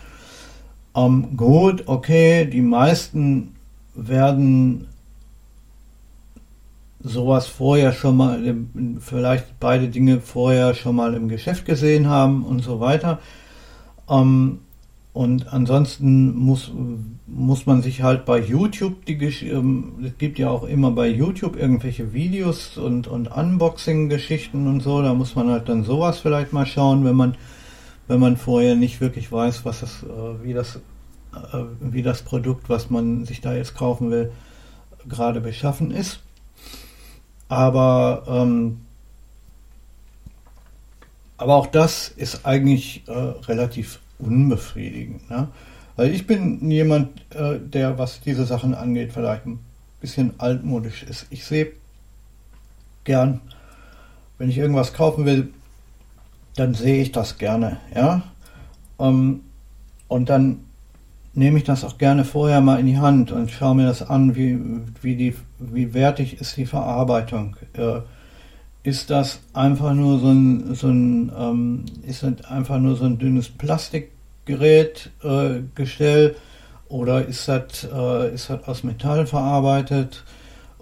Ähm, 0.96 1.36
gut, 1.36 1.84
okay, 1.86 2.46
die 2.46 2.62
meisten 2.62 3.54
werden 3.94 4.88
sowas 7.06 7.46
vorher 7.46 7.92
schon 7.92 8.16
mal, 8.16 8.56
vielleicht 9.00 9.60
beide 9.60 9.88
Dinge 9.88 10.20
vorher 10.20 10.74
schon 10.74 10.96
mal 10.96 11.14
im 11.14 11.28
Geschäft 11.28 11.64
gesehen 11.64 12.08
haben 12.08 12.44
und 12.44 12.62
so 12.62 12.80
weiter. 12.80 13.20
Ähm, 14.08 14.60
und 15.12 15.50
ansonsten 15.50 16.36
muss, 16.36 16.70
muss 17.26 17.64
man 17.64 17.80
sich 17.80 18.02
halt 18.02 18.26
bei 18.26 18.38
YouTube, 18.38 19.06
die, 19.06 19.14
ähm, 19.14 19.94
es 20.04 20.18
gibt 20.18 20.38
ja 20.38 20.50
auch 20.50 20.64
immer 20.64 20.90
bei 20.90 21.08
YouTube 21.08 21.56
irgendwelche 21.56 22.12
Videos 22.12 22.76
und, 22.76 23.08
und 23.08 23.28
Unboxing-Geschichten 23.28 24.66
und 24.66 24.80
so, 24.80 25.00
da 25.00 25.14
muss 25.14 25.34
man 25.34 25.48
halt 25.48 25.70
dann 25.70 25.84
sowas 25.84 26.18
vielleicht 26.18 26.52
mal 26.52 26.66
schauen, 26.66 27.04
wenn 27.06 27.16
man, 27.16 27.34
wenn 28.08 28.20
man 28.20 28.36
vorher 28.36 28.74
nicht 28.74 29.00
wirklich 29.00 29.32
weiß, 29.32 29.64
was 29.64 29.80
das, 29.80 30.02
äh, 30.02 30.44
wie 30.44 30.52
das, 30.52 30.76
äh, 31.32 31.62
wie 31.80 32.02
das 32.02 32.22
Produkt, 32.22 32.68
was 32.68 32.90
man 32.90 33.24
sich 33.24 33.40
da 33.40 33.54
jetzt 33.54 33.74
kaufen 33.74 34.10
will, 34.10 34.32
gerade 35.08 35.40
beschaffen 35.40 35.92
ist. 35.92 36.25
Aber, 37.48 38.24
ähm, 38.28 38.80
aber 41.36 41.54
auch 41.54 41.66
das 41.66 42.08
ist 42.08 42.44
eigentlich 42.44 43.06
äh, 43.06 43.12
relativ 43.12 44.00
unbefriedigend. 44.18 45.30
Ne? 45.30 45.48
Weil 45.96 46.10
ich 46.10 46.26
bin 46.26 46.70
jemand, 46.70 47.20
äh, 47.34 47.58
der, 47.58 47.98
was 47.98 48.20
diese 48.20 48.44
Sachen 48.44 48.74
angeht, 48.74 49.12
vielleicht 49.12 49.46
ein 49.46 49.60
bisschen 50.00 50.38
altmodisch 50.38 51.02
ist. 51.02 51.26
Ich 51.30 51.44
sehe 51.44 51.72
gern, 53.04 53.40
wenn 54.38 54.50
ich 54.50 54.58
irgendwas 54.58 54.92
kaufen 54.92 55.24
will, 55.24 55.52
dann 56.56 56.74
sehe 56.74 57.02
ich 57.02 57.12
das 57.12 57.38
gerne, 57.38 57.78
ja. 57.94 58.22
Ähm, 58.98 59.40
und 60.08 60.28
dann 60.28 60.65
nehme 61.36 61.58
ich 61.58 61.64
das 61.64 61.84
auch 61.84 61.98
gerne 61.98 62.24
vorher 62.24 62.60
mal 62.60 62.80
in 62.80 62.86
die 62.86 62.98
Hand 62.98 63.30
und 63.30 63.50
schaue 63.50 63.74
mir 63.74 63.86
das 63.86 64.02
an, 64.02 64.34
wie, 64.34 64.58
wie, 65.02 65.16
die, 65.16 65.34
wie 65.58 65.92
wertig 65.94 66.40
ist 66.40 66.56
die 66.56 66.66
Verarbeitung. 66.66 67.56
Äh, 67.74 68.00
ist 68.82 69.10
das 69.10 69.40
einfach 69.52 69.92
nur 69.94 70.18
so 70.20 70.28
ein, 70.28 70.74
so 70.74 70.88
ein 70.88 71.32
ähm, 71.36 71.84
ist 72.06 72.22
das 72.22 72.44
einfach 72.44 72.78
nur 72.78 72.96
so 72.96 73.04
ein 73.04 73.18
dünnes 73.18 73.48
Plastikgerät 73.48 75.10
äh, 75.22 75.60
Gestell 75.74 76.36
oder 76.88 77.26
ist 77.26 77.48
das, 77.48 77.86
äh, 77.92 78.32
ist 78.32 78.48
das 78.48 78.66
aus 78.66 78.84
Metall 78.84 79.26
verarbeitet 79.26 80.24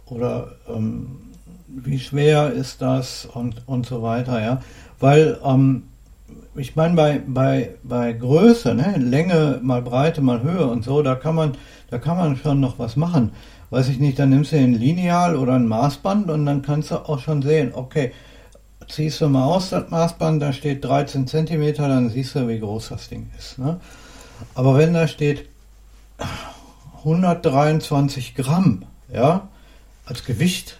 oder 0.06 0.52
ähm, 0.68 1.16
wie 1.66 1.98
schwer 1.98 2.52
ist 2.52 2.82
das 2.82 3.26
und, 3.26 3.66
und 3.66 3.86
so 3.86 4.02
weiter, 4.02 4.40
ja. 4.40 4.60
Weil 5.00 5.38
ähm, 5.44 5.84
ich 6.56 6.76
meine, 6.76 6.94
bei, 6.94 7.20
bei, 7.26 7.70
bei 7.82 8.12
Größe, 8.12 8.74
ne, 8.74 8.94
Länge 8.98 9.60
mal 9.62 9.82
Breite 9.82 10.20
mal 10.20 10.42
Höhe 10.42 10.66
und 10.66 10.84
so, 10.84 11.02
da 11.02 11.14
kann 11.14 11.34
man, 11.34 11.52
da 11.90 11.98
kann 11.98 12.16
man 12.16 12.36
schon 12.36 12.60
noch 12.60 12.78
was 12.78 12.96
machen. 12.96 13.32
Weiß 13.70 13.88
ich 13.88 13.98
nicht, 13.98 14.18
dann 14.18 14.30
nimmst 14.30 14.52
du 14.52 14.56
ein 14.56 14.74
Lineal 14.74 15.36
oder 15.36 15.54
ein 15.54 15.66
Maßband 15.66 16.30
und 16.30 16.46
dann 16.46 16.62
kannst 16.62 16.90
du 16.90 16.96
auch 16.96 17.18
schon 17.18 17.42
sehen, 17.42 17.72
okay, 17.74 18.12
ziehst 18.88 19.20
du 19.20 19.28
mal 19.28 19.44
aus 19.44 19.70
das 19.70 19.90
Maßband, 19.90 20.42
da 20.42 20.52
steht 20.52 20.84
13 20.84 21.26
cm, 21.26 21.74
dann 21.74 22.10
siehst 22.10 22.34
du, 22.34 22.46
wie 22.48 22.60
groß 22.60 22.90
das 22.90 23.08
Ding 23.08 23.30
ist. 23.38 23.58
Ne? 23.58 23.80
Aber 24.54 24.76
wenn 24.76 24.94
da 24.94 25.08
steht 25.08 25.48
123 26.98 28.34
Gramm, 28.34 28.84
ja, 29.12 29.48
als 30.06 30.24
Gewicht, 30.24 30.78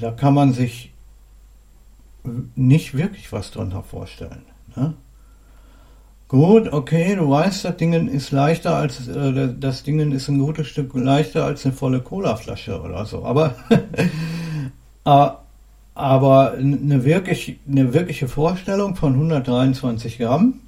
da 0.00 0.10
kann 0.10 0.34
man 0.34 0.52
sich 0.52 0.93
nicht 2.54 2.96
wirklich 2.96 3.32
was 3.32 3.50
drunter 3.50 3.82
vorstellen. 3.82 4.42
Ne? 4.76 4.94
Gut, 6.28 6.72
okay, 6.72 7.14
du 7.16 7.28
weißt, 7.30 7.64
das 7.64 7.76
Ding 7.76 7.92
ist 8.08 8.30
leichter 8.30 8.76
als 8.76 9.06
äh, 9.08 9.54
das 9.58 9.82
Ding 9.82 10.12
ist 10.12 10.28
ein 10.28 10.38
gutes 10.38 10.66
Stück 10.68 10.94
leichter 10.94 11.44
als 11.44 11.64
eine 11.64 11.74
volle 11.74 12.00
Colaflasche 12.00 12.80
oder 12.80 13.04
so. 13.04 13.24
Aber 13.24 13.54
aber 15.94 16.52
eine 16.52 17.04
wirklich 17.04 17.58
eine 17.68 17.92
wirkliche 17.92 18.26
Vorstellung 18.26 18.96
von 18.96 19.12
123 19.14 20.18
Gramm, 20.18 20.60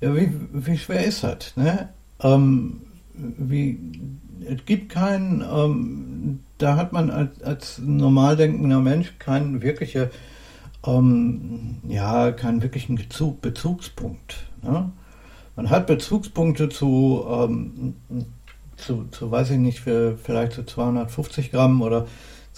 ja, 0.00 0.14
wie, 0.14 0.32
wie 0.52 0.78
schwer 0.78 1.04
ist 1.04 1.24
das? 1.24 1.56
Ne? 1.56 1.88
Ähm, 2.20 2.82
wie 3.14 3.78
es 4.46 4.64
gibt 4.64 4.90
keinen, 4.90 5.42
ähm, 5.42 6.40
da 6.58 6.76
hat 6.76 6.92
man 6.92 7.10
als, 7.10 7.42
als 7.42 7.78
normal 7.78 8.36
denkender 8.36 8.80
Mensch 8.80 9.14
keine 9.18 9.60
wirkliche 9.62 10.10
ähm, 10.86 11.78
ja, 11.88 12.32
keinen 12.32 12.62
wirklichen 12.62 12.96
Bezug, 12.96 13.40
Bezugspunkt. 13.40 14.46
Ne? 14.62 14.90
Man 15.56 15.70
hat 15.70 15.86
Bezugspunkte 15.86 16.68
zu, 16.68 17.24
ähm, 17.28 17.94
zu, 18.76 19.04
zu, 19.10 19.30
weiß 19.30 19.50
ich 19.50 19.58
nicht, 19.58 19.80
vielleicht 19.80 20.52
zu 20.52 20.64
250 20.64 21.50
Gramm 21.50 21.82
oder 21.82 22.06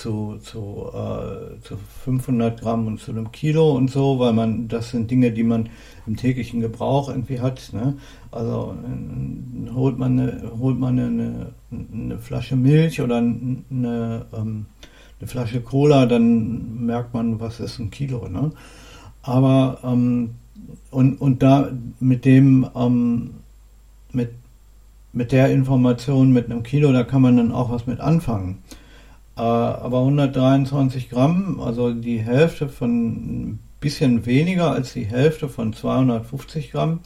zu, 0.00 0.38
zu, 0.42 0.90
äh, 0.94 1.60
zu 1.62 1.76
500 2.04 2.60
Gramm 2.60 2.86
und 2.86 3.00
zu 3.00 3.10
einem 3.10 3.32
Kilo 3.32 3.72
und 3.72 3.90
so, 3.90 4.18
weil 4.18 4.32
man, 4.32 4.68
das 4.68 4.90
sind 4.90 5.10
Dinge, 5.10 5.30
die 5.30 5.42
man 5.42 5.68
im 6.06 6.16
täglichen 6.16 6.60
Gebrauch 6.60 7.10
irgendwie 7.10 7.40
hat. 7.40 7.70
Ne? 7.72 7.98
Also 8.30 8.74
äh, 8.82 9.70
holt 9.74 9.98
man, 9.98 10.18
eine, 10.18 10.52
holt 10.58 10.78
man 10.78 10.98
eine, 10.98 11.52
eine 11.70 12.18
Flasche 12.18 12.56
Milch 12.56 13.00
oder 13.00 13.18
eine, 13.18 14.26
ähm, 14.32 14.66
eine 15.20 15.28
Flasche 15.28 15.60
Cola, 15.60 16.06
dann 16.06 16.86
merkt 16.86 17.12
man, 17.14 17.40
was 17.40 17.60
ist 17.60 17.78
ein 17.78 17.90
Kilo. 17.90 18.28
Ne? 18.28 18.50
Aber 19.22 19.78
ähm, 19.84 20.36
und, 20.90 21.20
und 21.20 21.42
da 21.42 21.70
mit 22.00 22.24
dem 22.24 22.66
ähm, 22.74 23.30
mit, 24.12 24.32
mit 25.12 25.32
der 25.32 25.50
Information 25.50 26.32
mit 26.32 26.46
einem 26.46 26.62
Kilo, 26.62 26.92
da 26.92 27.04
kann 27.04 27.22
man 27.22 27.36
dann 27.36 27.52
auch 27.52 27.70
was 27.70 27.86
mit 27.86 28.00
anfangen. 28.00 28.62
Äh, 29.36 29.42
aber 29.42 30.00
123 30.00 31.10
Gramm, 31.10 31.60
also 31.60 31.92
die 31.92 32.18
Hälfte 32.18 32.68
von 32.68 33.50
ein 33.50 33.58
bisschen 33.80 34.26
weniger 34.26 34.70
als 34.72 34.94
die 34.94 35.04
Hälfte 35.04 35.48
von 35.48 35.72
250 35.72 36.72
Gramm, 36.72 37.00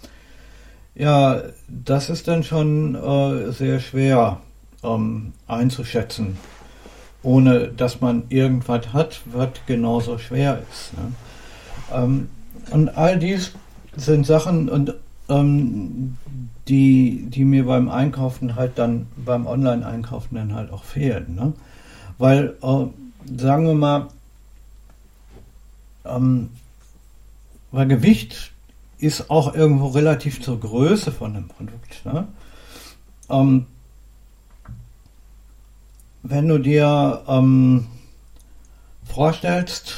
ja, 0.95 1.43
das 1.69 2.11
ist 2.11 2.29
dann 2.29 2.45
schon 2.45 2.95
äh, 2.95 3.51
sehr 3.51 3.81
schwer 3.81 4.41
ähm, 4.85 5.33
einzuschätzen 5.49 6.37
ohne 7.25 7.69
dass 7.69 8.01
man 8.01 8.25
irgendwas 8.29 8.93
hat, 8.93 9.21
was 9.25 9.49
genauso 9.67 10.19
schwer 10.19 10.63
ist. 10.71 10.93
Ne? 10.93 11.13
Ähm, 11.93 12.29
und 12.71 12.91
all 12.97 13.19
dies 13.19 13.53
sind 13.97 14.27
Sachen, 14.27 14.69
und, 14.69 14.95
ähm, 15.29 16.17
die, 16.69 17.27
die 17.29 17.45
mir 17.45 17.67
beim 17.67 17.89
Einkaufen 17.89 18.57
halt 18.57 18.79
dann, 18.79 19.07
beim 19.17 19.47
Online-Einkaufen 19.47 20.37
dann 20.37 20.55
halt 20.55 20.71
auch 20.71 20.85
fehlen. 20.85 21.35
Ne? 21.35 21.53
Weil, 22.19 22.57
äh, 22.63 23.37
sagen 23.37 23.67
wir 23.67 23.75
mal, 23.75 24.09
ähm, 26.05 26.51
weil 27.71 27.89
Gewicht 27.89 28.53
ist 28.99 29.31
auch 29.31 29.55
irgendwo 29.55 29.89
relativ 29.89 30.41
zur 30.41 30.61
Größe 30.61 31.11
von 31.11 31.37
einem 31.37 31.49
Produkt. 31.49 32.05
Ne? 32.05 32.29
Ähm, 33.29 33.67
wenn 36.25 36.49
du 36.49 36.59
dir 36.59 37.23
ähm, 37.29 37.87
vorstellst, 39.05 39.95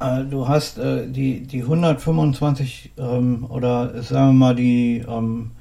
äh, 0.00 0.24
du 0.24 0.48
hast 0.48 0.78
äh, 0.78 1.06
die, 1.08 1.42
die 1.46 1.62
125 1.62 2.92
ähm, 2.98 3.46
oder 3.48 4.02
sagen 4.02 4.30
wir 4.30 4.32
mal 4.32 4.54
die, 4.56 5.04
ähm, 5.08 5.52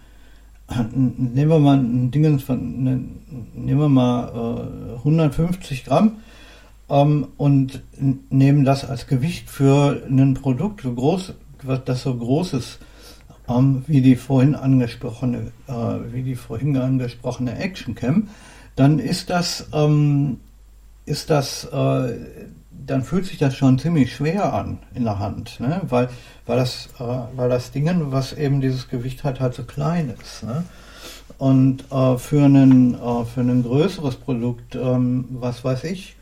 nehmen 0.94 1.52
wir 1.52 1.60
mal 1.60 1.78
ein 1.78 2.10
Ding 2.10 2.39
von, 2.39 2.84
ne, 2.84 3.02
nehmen 3.54 3.80
wir 3.80 3.89
mal 3.89 4.96
äh, 4.96 4.98
150 4.98 5.86
Gramm 5.86 6.18
ähm, 6.89 7.28
und 7.38 7.84
nehmen 8.32 8.65
das 8.65 8.84
als 8.84 9.06
Gewicht 9.06 9.48
für 9.48 10.02
ein 10.10 10.34
Produkt, 10.34 10.82
so 10.82 10.94
groß, 10.94 11.34
das 11.86 12.02
so 12.02 12.15
groß 12.15 12.54
ist, 12.54 12.80
ähm, 13.48 13.84
wie 13.86 14.02
die 14.02 14.15
vorhin 14.15 14.56
angesprochene, 14.56 15.52
äh, 15.68 15.74
wie 16.12 16.24
die 16.24 16.36
vorhin 16.36 16.76
angesprochene 16.78 17.60
Action 17.60 17.94
Cam, 17.94 18.30
dann 18.80 18.98
ist 18.98 19.30
das, 19.30 19.68
ähm, 19.74 20.39
ist 21.06 21.30
das, 21.30 21.65
äh, 21.65 22.13
dann 22.72 23.04
fühlt 23.04 23.26
sich 23.26 23.38
das 23.38 23.54
schon 23.56 23.78
ziemlich 23.78 24.15
schwer 24.15 24.54
an 24.54 24.80
in 24.96 25.04
der 25.04 25.20
Hand, 25.20 25.60
ne? 25.60 25.82
weil, 25.89 26.08
weil, 26.46 26.58
das, 26.58 26.88
äh, 26.98 27.04
weil 27.36 27.50
das 27.50 27.72
Ding, 27.72 27.89
was 28.12 28.32
eben 28.32 28.62
dieses 28.62 28.88
Gewicht 28.88 29.26
hat, 29.26 29.42
halt 29.42 29.54
so 29.54 29.63
klein 29.63 30.13
ist. 30.22 30.44
Ne? 30.44 30.63
Und 31.38 31.92
äh, 31.92 32.18
für, 32.18 32.46
einen, 32.46 32.94
äh, 32.94 33.26
für 33.26 33.42
ein 33.42 33.63
größeres 33.63 34.15
Produkt, 34.15 34.76
ähm, 34.76 35.26
was 35.30 35.65
weiß 35.65 35.84
ich, 35.84 36.15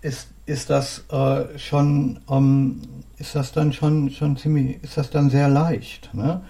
ist, 0.00 0.28
ist 0.46 0.70
das 0.70 1.04
äh, 1.10 1.58
schon, 1.58 2.20
ähm, 2.30 2.82
ist 3.18 3.34
das 3.34 3.50
dann 3.50 3.72
schon, 3.72 4.10
schon 4.10 4.36
ziemlich, 4.36 4.80
ist 4.84 4.96
das 4.96 5.10
dann 5.10 5.28
sehr 5.28 5.48
leicht. 5.48 6.14
Ne? 6.14 6.40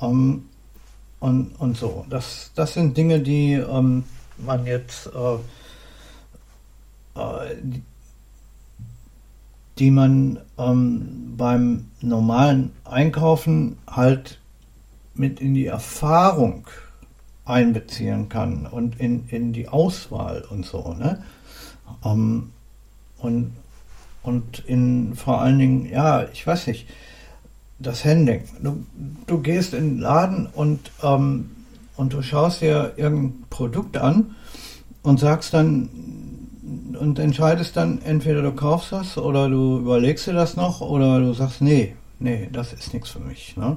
Ähm, 0.00 0.44
und, 1.18 1.50
und 1.58 1.76
so. 1.76 2.06
Das, 2.08 2.50
das 2.54 2.72
sind 2.72 2.96
Dinge, 2.96 3.20
die 3.20 3.52
ähm, 3.52 4.04
man 4.44 4.66
jetzt, 4.66 5.06
äh, 5.06 5.34
äh, 7.20 7.56
die, 9.78 9.90
man 9.90 10.38
ähm, 10.58 11.34
beim 11.36 11.86
normalen 12.00 12.72
Einkaufen 12.84 13.78
halt 13.86 14.38
mit 15.14 15.40
in 15.40 15.54
die 15.54 15.66
Erfahrung 15.66 16.66
einbeziehen 17.44 18.28
kann 18.28 18.66
und 18.66 19.00
in, 19.00 19.28
in 19.28 19.52
die 19.52 19.68
Auswahl 19.68 20.44
und 20.50 20.66
so. 20.66 20.94
Ne? 20.94 21.22
Ähm, 22.04 22.52
und, 23.18 23.52
und 24.22 24.60
in 24.66 25.14
vor 25.14 25.40
allen 25.40 25.58
Dingen, 25.58 25.86
ja, 25.86 26.24
ich 26.32 26.46
weiß 26.46 26.66
nicht, 26.66 26.86
das 27.78 28.04
Handling. 28.04 28.44
Du, 28.62 28.84
du 29.26 29.40
gehst 29.40 29.72
in 29.74 29.96
den 29.96 29.98
Laden 29.98 30.46
und, 30.46 30.90
ähm, 31.02 31.56
und 32.00 32.14
du 32.14 32.22
schaust 32.22 32.62
dir 32.62 32.94
irgendein 32.96 33.44
Produkt 33.50 33.98
an 33.98 34.34
und 35.02 35.20
sagst 35.20 35.52
dann 35.52 35.90
und 36.98 37.18
entscheidest 37.18 37.76
dann, 37.76 38.00
entweder 38.00 38.40
du 38.40 38.52
kaufst 38.52 38.92
das 38.92 39.18
oder 39.18 39.50
du 39.50 39.78
überlegst 39.80 40.26
dir 40.26 40.32
das 40.32 40.56
noch 40.56 40.80
oder 40.80 41.20
du 41.20 41.34
sagst, 41.34 41.60
nee, 41.60 41.94
nee, 42.18 42.48
das 42.50 42.72
ist 42.72 42.94
nichts 42.94 43.10
für 43.10 43.20
mich. 43.20 43.54
Ne? 43.58 43.76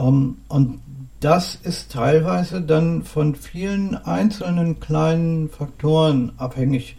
Ähm, 0.00 0.38
und 0.48 0.80
das 1.20 1.54
ist 1.54 1.92
teilweise 1.92 2.60
dann 2.60 3.04
von 3.04 3.36
vielen 3.36 3.94
einzelnen 3.94 4.80
kleinen 4.80 5.48
Faktoren 5.48 6.32
abhängig, 6.38 6.96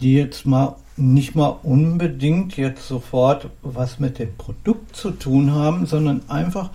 die 0.00 0.14
jetzt 0.14 0.46
mal 0.46 0.74
nicht 0.96 1.36
mal 1.36 1.58
unbedingt 1.62 2.56
jetzt 2.56 2.88
sofort 2.88 3.50
was 3.62 4.00
mit 4.00 4.18
dem 4.18 4.34
Produkt 4.36 4.96
zu 4.96 5.12
tun 5.12 5.52
haben, 5.52 5.86
sondern 5.86 6.22
einfach 6.28 6.70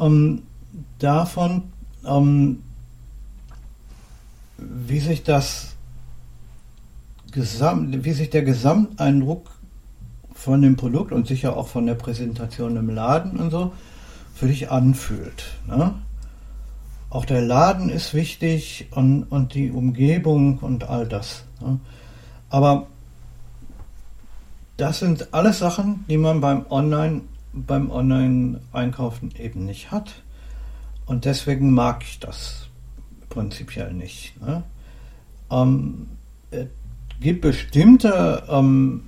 ähm, 0.00 0.42
davon, 0.98 1.62
ähm, 2.06 2.62
wie 4.58 5.00
sich 5.00 5.22
das 5.22 5.74
Gesamt, 7.30 8.04
wie 8.04 8.12
sich 8.12 8.30
der 8.30 8.42
Gesamteindruck 8.42 9.50
von 10.32 10.62
dem 10.62 10.76
Produkt 10.76 11.12
und 11.12 11.26
sicher 11.26 11.56
auch 11.56 11.68
von 11.68 11.86
der 11.86 11.94
Präsentation 11.94 12.76
im 12.76 12.90
Laden 12.90 13.38
und 13.38 13.50
so 13.50 13.72
für 14.34 14.48
dich 14.48 14.70
anfühlt. 14.70 15.44
Ne? 15.66 15.94
Auch 17.10 17.24
der 17.24 17.42
Laden 17.42 17.88
ist 17.88 18.14
wichtig 18.14 18.88
und, 18.90 19.24
und 19.24 19.54
die 19.54 19.70
Umgebung 19.70 20.58
und 20.58 20.84
all 20.84 21.06
das. 21.06 21.44
Ne? 21.60 21.78
Aber 22.50 22.86
das 24.76 24.98
sind 24.98 25.32
alles 25.32 25.60
Sachen, 25.60 26.04
die 26.08 26.18
man 26.18 26.40
beim 26.40 26.66
Online, 26.68 27.22
beim 27.52 27.90
Online-Einkaufen 27.90 29.32
eben 29.38 29.64
nicht 29.64 29.92
hat. 29.92 30.22
Und 31.06 31.24
deswegen 31.24 31.72
mag 31.72 32.02
ich 32.02 32.18
das 32.18 32.68
prinzipiell 33.28 33.92
nicht. 33.92 34.40
Ne? 34.40 34.62
Ähm, 35.50 36.08
es 36.50 36.66
gibt 37.20 37.42
bestimmte, 37.42 38.42
ähm, 38.48 39.02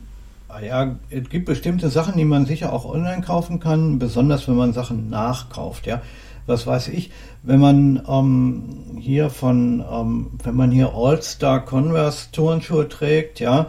ja, 0.62 0.96
es 1.10 1.28
gibt 1.28 1.46
bestimmte 1.46 1.88
Sachen, 1.88 2.16
die 2.16 2.24
man 2.24 2.46
sicher 2.46 2.72
auch 2.72 2.84
online 2.84 3.22
kaufen 3.22 3.60
kann, 3.60 3.98
besonders 3.98 4.46
wenn 4.48 4.56
man 4.56 4.72
Sachen 4.72 5.10
nachkauft. 5.10 5.86
Ja, 5.86 6.02
was 6.46 6.66
weiß 6.66 6.88
ich, 6.88 7.10
wenn 7.42 7.60
man 7.60 8.02
ähm, 8.08 8.98
hier 8.98 9.30
von, 9.30 9.84
ähm, 9.90 10.30
wenn 10.42 10.54
man 10.54 10.70
hier 10.70 10.92
All-Star 10.94 11.64
Converse 11.64 12.30
Turnschuhe 12.32 12.88
trägt, 12.88 13.40
ja, 13.40 13.66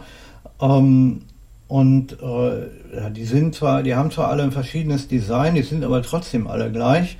ähm, 0.60 1.22
und 1.66 2.14
äh, 2.22 3.10
die 3.10 3.26
sind 3.26 3.54
zwar, 3.54 3.82
die 3.82 3.94
haben 3.94 4.10
zwar 4.10 4.28
alle 4.28 4.42
ein 4.42 4.52
verschiedenes 4.52 5.06
Design, 5.06 5.54
die 5.54 5.62
sind 5.62 5.84
aber 5.84 6.02
trotzdem 6.02 6.46
alle 6.46 6.72
gleich. 6.72 7.18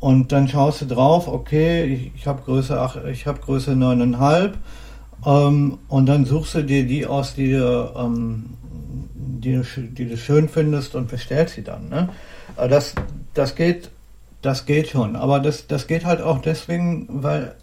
Und 0.00 0.32
dann 0.32 0.48
schaust 0.48 0.80
du 0.80 0.86
drauf, 0.86 1.28
okay, 1.28 1.84
ich, 1.84 2.12
ich 2.16 2.26
habe 2.26 2.42
Größe, 2.42 2.80
ach, 2.80 2.96
ich 3.04 3.26
habe 3.26 3.38
Größe 3.40 3.72
9,5 3.72 4.52
ähm, 5.26 5.78
und 5.88 6.06
dann 6.06 6.24
suchst 6.24 6.54
du 6.54 6.64
dir 6.64 6.86
die 6.86 7.06
aus, 7.06 7.34
die 7.34 7.52
du, 7.52 7.92
ähm, 7.96 8.56
die, 9.14 9.52
du, 9.52 9.62
die 9.82 10.08
du 10.08 10.16
schön 10.16 10.48
findest 10.48 10.94
und 10.94 11.08
bestellst 11.08 11.54
sie 11.56 11.64
dann. 11.64 11.90
Ne? 11.90 12.08
Das, 12.56 12.94
das 13.34 13.54
geht, 13.54 13.90
das 14.40 14.64
geht 14.64 14.88
schon. 14.88 15.16
Aber 15.16 15.38
das, 15.38 15.66
das 15.66 15.86
geht 15.86 16.06
halt 16.06 16.22
auch 16.22 16.38
deswegen, 16.38 17.06
weil 17.22 17.54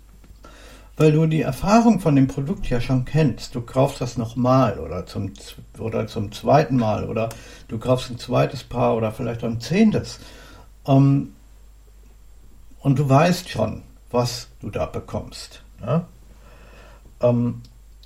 weil 0.99 1.11
du 1.11 1.27
die 1.27 1.43
Erfahrung 1.43 1.99
von 1.99 2.15
dem 2.15 2.27
Produkt 2.27 2.67
ja 2.69 2.81
schon 2.81 3.05
kennst. 3.05 3.53
Du 3.53 3.61
kaufst 3.61 4.01
das 4.01 4.17
nochmal 4.17 4.79
oder 4.79 5.05
zum, 5.05 5.31
oder 5.77 6.07
zum 6.07 6.31
zweiten 6.31 6.75
Mal 6.75 7.07
oder 7.07 7.29
du 7.67 7.77
kaufst 7.77 8.09
ein 8.09 8.17
zweites 8.17 8.63
Paar 8.63 8.97
oder 8.97 9.11
vielleicht 9.11 9.43
ein 9.43 9.61
zehntes. 9.61 10.19
Ähm, 10.87 11.33
und 12.87 12.97
du 12.97 13.09
weißt 13.09 13.49
schon, 13.49 13.83
was 14.11 14.47
du 14.61 14.69
da 14.69 14.85
bekommst. 14.85 15.61
Ne? 15.81 16.05
Ähm, 17.19 17.61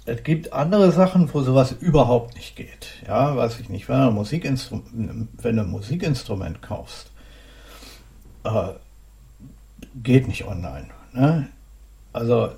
es 0.05 0.23
gibt 0.23 0.53
andere 0.53 0.91
Sachen, 0.91 1.31
wo 1.31 1.43
sowas 1.43 1.71
überhaupt 1.71 2.33
nicht 2.33 2.55
geht. 2.55 2.87
Ja, 3.05 3.35
weiß 3.35 3.59
ich 3.59 3.69
nicht, 3.69 3.87
wenn 3.87 3.99
du 3.99 4.07
ein 4.07 4.15
Musikinstrument, 4.15 5.29
wenn 5.39 5.55
du 5.55 5.63
Musikinstrument 5.65 6.63
kaufst, 6.63 7.11
äh, 8.43 8.69
geht 10.01 10.27
nicht 10.27 10.47
online. 10.47 10.87
Ne? 11.13 11.47
Also 12.11 12.49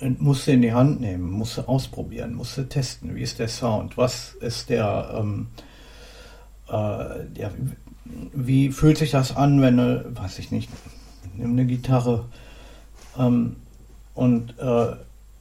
musst 0.00 0.46
du 0.46 0.52
in 0.52 0.62
die 0.62 0.72
Hand 0.72 1.00
nehmen, 1.00 1.28
musst 1.28 1.58
du 1.58 1.62
ausprobieren, 1.62 2.34
musst 2.34 2.56
du 2.56 2.68
testen, 2.68 3.16
wie 3.16 3.22
ist 3.22 3.40
der 3.40 3.48
Sound, 3.48 3.96
was 3.96 4.34
ist 4.34 4.70
der, 4.70 5.12
ähm, 5.12 5.48
äh, 6.68 6.72
ja, 6.72 7.50
wie 8.32 8.70
fühlt 8.70 8.96
sich 8.96 9.10
das 9.10 9.34
an, 9.34 9.60
wenn 9.60 9.76
du, 9.76 10.04
weiß 10.14 10.38
ich 10.38 10.52
nicht, 10.52 10.70
nimm 11.38 11.52
eine 11.52 11.66
Gitarre 11.66 12.26
ähm, 13.18 13.56
und 14.14 14.54
äh, 14.58 14.96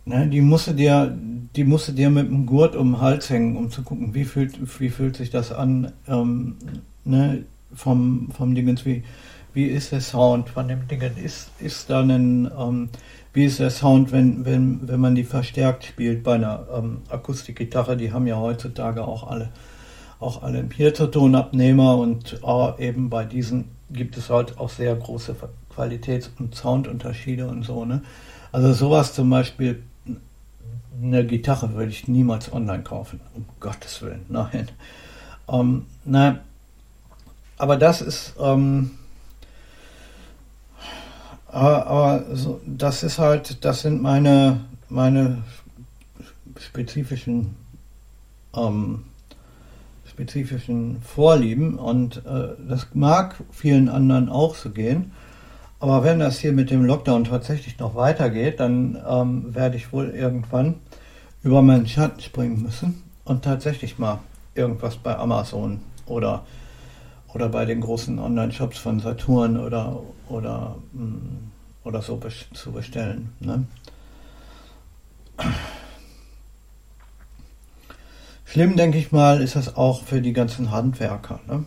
ne, 0.06 0.28
die 0.28 0.42
musst 0.42 0.68
du 0.68 0.74
dir, 0.74 1.16
die 1.56 1.64
musst 1.64 1.88
du 1.88 1.92
dir 1.92 2.10
mit 2.10 2.28
dem 2.28 2.46
Gurt 2.46 2.76
um 2.76 2.94
den 2.94 3.02
Hals 3.02 3.30
hängen, 3.30 3.58
um 3.58 3.70
zu 3.70 3.84
gucken, 3.84 4.14
wie 4.14 4.26
fühlt, 4.26 4.80
wie 4.80 4.90
fühlt 4.90 5.16
sich 5.16 5.30
das 5.30 5.52
an, 5.52 5.92
ähm, 6.08 6.56
ne, 7.04 7.44
vom, 7.74 8.30
vom 8.32 8.56
Dingens, 8.56 8.86
wie, 8.86 9.04
wie 9.54 9.66
ist 9.66 9.92
der 9.92 10.02
Sound 10.02 10.50
von 10.50 10.68
dem 10.68 10.88
Dingen, 10.88 11.18
ist, 11.18 11.50
ist 11.60 11.90
da 11.90 12.02
ein, 12.02 12.50
ähm, 12.58 12.90
wie 13.34 13.46
ist 13.46 13.60
der 13.60 13.70
Sound, 13.70 14.12
wenn, 14.12 14.46
wenn, 14.46 14.88
wenn 14.88 15.00
man 15.00 15.16
die 15.16 15.24
verstärkt 15.24 15.86
spielt 15.86 16.24
bei 16.24 16.36
einer 16.36 16.68
ähm, 16.76 17.02
Akustikgitarre? 17.10 17.98
Die 17.98 18.12
haben 18.12 18.28
ja 18.28 18.38
heutzutage 18.38 19.06
auch 19.06 19.28
alle, 19.28 19.50
auch 20.20 20.44
alle 20.44 20.60
einen 20.60 20.70
Piezotonabnehmer 20.70 21.98
und 21.98 22.40
äh, 22.44 22.88
eben 22.88 23.10
bei 23.10 23.26
diesen 23.26 23.66
gibt 23.90 24.18
es 24.18 24.30
halt 24.30 24.58
auch 24.58 24.70
sehr 24.70 24.96
große 24.96 25.36
Qualitäts- 25.78 26.32
und 26.40 26.56
Soundunterschiede 26.56 27.48
und 27.48 27.64
so. 27.64 27.86
Ne? 27.86 28.02
Also 28.52 28.74
sowas 28.74 29.14
zum 29.14 29.30
Beispiel, 29.30 29.84
eine 31.02 31.26
Gitarre 31.26 31.74
würde 31.76 31.92
ich 31.92 32.08
niemals 32.08 32.52
online 32.52 32.84
kaufen, 32.84 33.20
um 33.36 33.46
Gottes 33.60 34.02
Willen, 34.02 34.26
nein. 34.30 34.70
Ähm, 35.48 35.86
na, 36.04 36.40
aber 37.58 37.78
das 37.78 38.02
ist, 38.02 38.34
ähm, 38.40 38.92
aber 41.48 42.26
so, 42.34 42.60
das 42.66 43.04
ist 43.04 43.20
halt, 43.20 43.64
das 43.64 43.82
sind 43.82 44.02
meine, 44.02 44.62
meine 44.90 45.44
spezifischen, 46.60 47.56
ähm, 48.56 49.06
spezifischen 50.10 51.02
Vorlieben 51.02 51.78
und 51.78 52.26
äh, 52.26 52.50
das 52.68 52.88
mag 52.94 53.36
vielen 53.52 53.88
anderen 53.88 54.30
auch 54.30 54.56
so 54.56 54.72
gehen. 54.72 55.12
Aber 55.80 56.04
wenn 56.04 56.20
das 56.20 56.40
hier 56.40 56.54
mit 56.54 56.72
dem 56.72 56.86
Lockdown 56.86 57.26
tatsächlich 57.26 57.78
noch 57.78 57.96
weitergeht, 57.96 58.60
dann 58.60 59.02
ähm, 59.08 59.54
werde 59.54 59.78
ich 59.78 59.94
wohl 59.94 60.10
irgendwann 60.10 60.76
über 61.44 61.62
meinen 61.62 61.88
Schatten 61.88 62.20
springen 62.20 62.64
müssen 62.64 63.04
und 63.26 63.44
tatsächlich 63.44 64.00
mal 64.00 64.20
irgendwas 64.56 64.96
bei 64.98 65.16
Amazon 65.16 65.82
oder, 66.08 66.46
oder 67.34 67.50
bei 67.50 67.66
den 67.66 67.82
großen 67.82 68.18
Online-Shops 68.18 68.80
von 68.80 69.00
Saturn 69.00 69.60
oder, 69.60 70.02
oder, 70.30 70.78
mm, 70.94 71.52
oder 71.84 72.02
so 72.02 72.20
zu 72.54 72.72
bestellen. 72.72 73.34
Ne? 73.40 73.66
Schlimm, 78.46 78.78
denke 78.78 78.98
ich 78.98 79.12
mal, 79.12 79.42
ist 79.42 79.56
das 79.56 79.76
auch 79.76 80.04
für 80.04 80.22
die 80.22 80.34
ganzen 80.34 80.72
Handwerker. 80.72 81.40
Ne? 81.48 81.66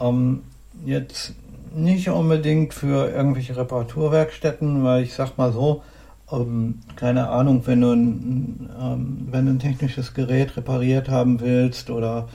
Ähm, 0.00 0.44
jetzt 0.86 1.34
nicht 1.74 2.08
unbedingt 2.08 2.74
für 2.74 3.10
irgendwelche 3.10 3.56
Reparaturwerkstätten, 3.56 4.84
weil 4.84 5.02
ich 5.02 5.14
sag 5.14 5.36
mal 5.36 5.52
so, 5.52 5.82
ähm, 6.30 6.80
keine 6.96 7.28
Ahnung, 7.28 7.62
wenn 7.66 7.80
du, 7.80 7.92
ein, 7.92 8.70
ähm, 8.80 9.28
wenn 9.30 9.46
du 9.46 9.52
ein 9.52 9.58
technisches 9.58 10.14
Gerät 10.14 10.56
repariert 10.56 11.08
haben 11.08 11.40
willst 11.40 11.90
oder, 11.90 12.28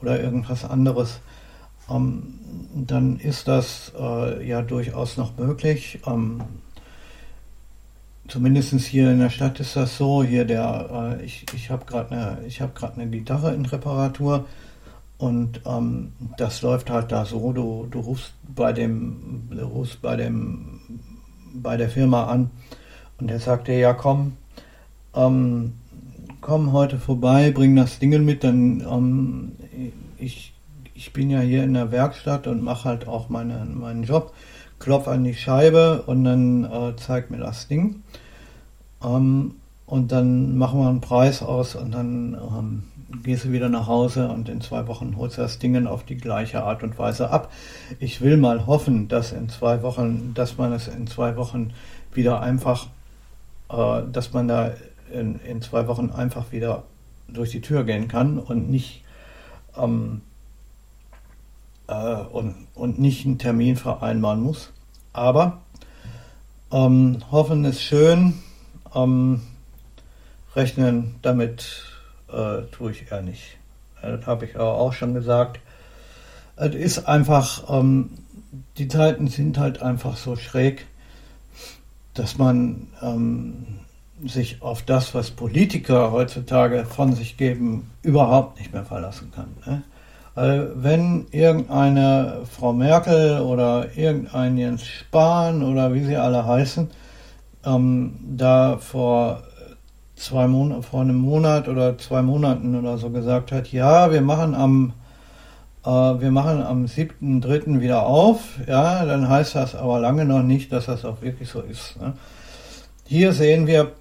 oder 0.00 0.22
irgendwas 0.22 0.64
anderes, 0.64 1.20
ähm, 1.90 2.34
dann 2.74 3.18
ist 3.18 3.48
das 3.48 3.92
äh, 3.98 4.46
ja 4.46 4.62
durchaus 4.62 5.16
noch 5.16 5.36
möglich. 5.36 6.00
Ähm, 6.06 6.42
Zumindest 8.26 8.72
hier 8.86 9.10
in 9.10 9.20
der 9.20 9.28
Stadt 9.28 9.60
ist 9.60 9.76
das 9.76 9.98
so. 9.98 10.24
Hier 10.24 10.46
der, 10.46 11.18
äh, 11.20 11.24
ich, 11.24 11.44
ich 11.54 11.70
habe 11.70 11.84
gerade 11.84 12.10
eine, 12.10 12.38
ich 12.46 12.62
habe 12.62 12.72
gerade 12.74 12.94
eine 13.00 13.10
Gitarre 13.10 13.54
in 13.54 13.66
Reparatur 13.66 14.46
und 15.18 15.60
ähm, 15.64 16.12
das 16.36 16.62
läuft 16.62 16.90
halt 16.90 17.12
da 17.12 17.24
so. 17.24 17.52
Du, 17.52 17.86
du 17.90 18.00
rufst 18.00 18.34
bei 18.54 18.72
dem, 18.72 19.48
du 19.50 19.64
rufst 19.64 20.02
bei 20.02 20.16
dem, 20.16 20.80
bei 21.54 21.76
der 21.76 21.88
Firma 21.88 22.24
an 22.24 22.50
und 23.18 23.30
der 23.30 23.40
sagte, 23.40 23.72
ja 23.72 23.94
komm, 23.94 24.36
ähm, 25.14 25.74
komm 26.40 26.72
heute 26.72 26.98
vorbei, 26.98 27.50
bring 27.52 27.76
das 27.76 27.98
Ding 27.98 28.24
mit, 28.24 28.44
dann 28.44 28.80
ähm, 28.80 29.52
ich, 30.18 30.52
ich 30.94 31.12
bin 31.12 31.30
ja 31.30 31.40
hier 31.40 31.64
in 31.64 31.74
der 31.74 31.92
Werkstatt 31.92 32.46
und 32.46 32.62
mache 32.62 32.88
halt 32.88 33.08
auch 33.08 33.28
meine, 33.28 33.64
meinen 33.64 34.02
Job, 34.02 34.34
klopf 34.78 35.08
an 35.08 35.24
die 35.24 35.34
Scheibe 35.34 36.02
und 36.02 36.24
dann 36.24 36.64
äh, 36.64 36.96
zeigt 36.96 37.30
mir 37.30 37.38
das 37.38 37.68
Ding. 37.68 38.02
Ähm, 39.02 39.54
und 39.86 40.12
dann 40.12 40.56
machen 40.56 40.80
wir 40.80 40.88
einen 40.88 41.00
Preis 41.00 41.42
aus 41.42 41.76
und 41.76 41.92
dann 41.92 42.34
ähm, 42.34 42.82
gehst 43.22 43.44
du 43.44 43.52
wieder 43.52 43.68
nach 43.68 43.86
Hause 43.86 44.28
und 44.28 44.48
in 44.48 44.60
zwei 44.60 44.86
Wochen 44.86 45.16
holst 45.16 45.38
du 45.38 45.42
das 45.42 45.58
Ding 45.58 45.86
auf 45.86 46.04
die 46.04 46.16
gleiche 46.16 46.62
Art 46.62 46.82
und 46.82 46.98
Weise 46.98 47.30
ab. 47.30 47.52
Ich 48.00 48.20
will 48.20 48.36
mal 48.36 48.66
hoffen, 48.66 49.08
dass 49.08 49.32
in 49.32 49.48
zwei 49.48 49.82
Wochen, 49.82 50.32
dass 50.34 50.58
man 50.58 50.72
es 50.72 50.88
in 50.88 51.06
zwei 51.06 51.36
Wochen 51.36 51.72
wieder 52.12 52.40
einfach 52.40 52.86
äh, 53.70 54.02
dass 54.10 54.32
man 54.32 54.48
da 54.48 54.72
in, 55.12 55.40
in, 55.40 55.62
zwei 55.62 55.86
Wochen 55.86 56.10
einfach 56.10 56.52
wieder 56.52 56.84
durch 57.28 57.50
die 57.50 57.60
Tür 57.60 57.84
gehen 57.84 58.08
kann 58.08 58.38
und 58.38 58.70
nicht 58.70 59.02
ähm, 59.76 60.22
äh, 61.86 62.16
und, 62.16 62.54
und 62.74 62.98
nicht 62.98 63.24
einen 63.26 63.38
Termin 63.38 63.76
vereinbaren 63.76 64.42
muss. 64.42 64.72
Aber 65.12 65.62
ähm, 66.72 67.18
hoffen 67.30 67.64
ist 67.64 67.82
schön, 67.82 68.34
ähm, 68.94 69.40
rechnen 70.54 71.16
damit 71.22 71.93
äh, 72.34 72.62
tue 72.72 72.92
ich 72.92 73.10
eher 73.10 73.22
nicht. 73.22 73.56
Das 74.02 74.26
habe 74.26 74.44
ich 74.44 74.56
auch 74.56 74.92
schon 74.92 75.14
gesagt. 75.14 75.60
Es 76.56 76.74
ist 76.74 77.08
einfach, 77.08 77.64
ähm, 77.70 78.10
die 78.76 78.88
Zeiten 78.88 79.28
sind 79.28 79.58
halt 79.58 79.82
einfach 79.82 80.16
so 80.16 80.36
schräg 80.36 80.86
dass 82.14 82.38
man 82.38 82.86
ähm, 83.02 83.66
sich 84.24 84.62
auf 84.62 84.82
das, 84.82 85.14
was 85.14 85.32
Politiker 85.32 86.12
heutzutage 86.12 86.84
von 86.84 87.14
sich 87.14 87.36
geben, 87.36 87.90
überhaupt 88.02 88.58
nicht 88.58 88.72
mehr 88.72 88.84
verlassen 88.84 89.32
kann. 89.34 89.48
Ne? 89.66 89.82
Also 90.36 90.68
wenn 90.76 91.26
irgendeine 91.30 92.42
Frau 92.50 92.72
Merkel 92.72 93.40
oder 93.40 93.96
irgendein 93.96 94.56
Jens 94.56 94.86
Spahn 94.86 95.62
oder 95.62 95.92
wie 95.92 96.04
sie 96.04 96.16
alle 96.16 96.46
heißen, 96.46 96.90
ähm, 97.64 98.18
da 98.36 98.78
vor 98.78 99.42
zwei 100.16 100.46
Mon 100.46 100.82
vor 100.82 101.00
einem 101.00 101.16
Monat 101.16 101.68
oder 101.68 101.98
zwei 101.98 102.22
Monaten 102.22 102.74
oder 102.76 102.98
so 102.98 103.10
gesagt 103.10 103.52
hat, 103.52 103.72
ja, 103.72 104.12
wir 104.12 104.20
machen 104.20 104.54
am 104.54 104.92
äh, 105.84 105.88
wir 105.88 106.30
machen 106.30 106.62
am 106.62 106.86
7.3. 106.86 107.80
wieder 107.80 108.06
auf, 108.06 108.58
ja, 108.66 109.04
dann 109.04 109.28
heißt 109.28 109.54
das 109.54 109.74
aber 109.74 110.00
lange 110.00 110.24
noch 110.24 110.42
nicht, 110.42 110.72
dass 110.72 110.86
das 110.86 111.04
auch 111.04 111.20
wirklich 111.22 111.48
so 111.48 111.60
ist. 111.60 112.00
Ne? 112.00 112.14
Hier 113.06 113.32
sehen 113.32 113.66
wir, 113.66 113.92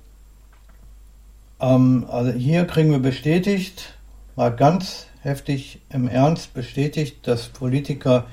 ähm, 1.59 2.05
also 2.09 2.31
hier 2.31 2.65
kriegen 2.65 2.91
wir 2.91 2.99
bestätigt, 2.99 3.95
mal 4.35 4.49
ganz 4.49 5.07
heftig 5.21 5.81
im 5.89 6.07
Ernst 6.07 6.53
bestätigt, 6.53 7.27
dass 7.27 7.49
Politiker 7.49 8.25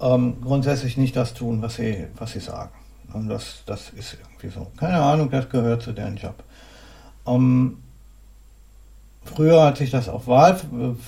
ähm, 0.00 0.40
grundsätzlich 0.42 0.96
nicht 0.96 1.16
das 1.16 1.34
tun, 1.34 1.60
was 1.60 1.76
sie, 1.76 2.06
was 2.16 2.32
sie 2.32 2.40
sagen. 2.40 2.70
Und 3.12 3.28
das, 3.28 3.62
das 3.66 3.90
ist 3.90 4.16
irgendwie 4.20 4.48
so. 4.48 4.66
Keine 4.76 5.00
Ahnung, 5.00 5.30
das 5.30 5.48
gehört 5.48 5.82
zu 5.82 5.92
deren 5.92 6.16
Job. 6.16 6.42
Ähm, 7.26 7.78
Früher 9.34 9.62
hat 9.62 9.76
sich 9.76 9.90
das 9.90 10.08
auf 10.08 10.26
Wahl, 10.26 10.58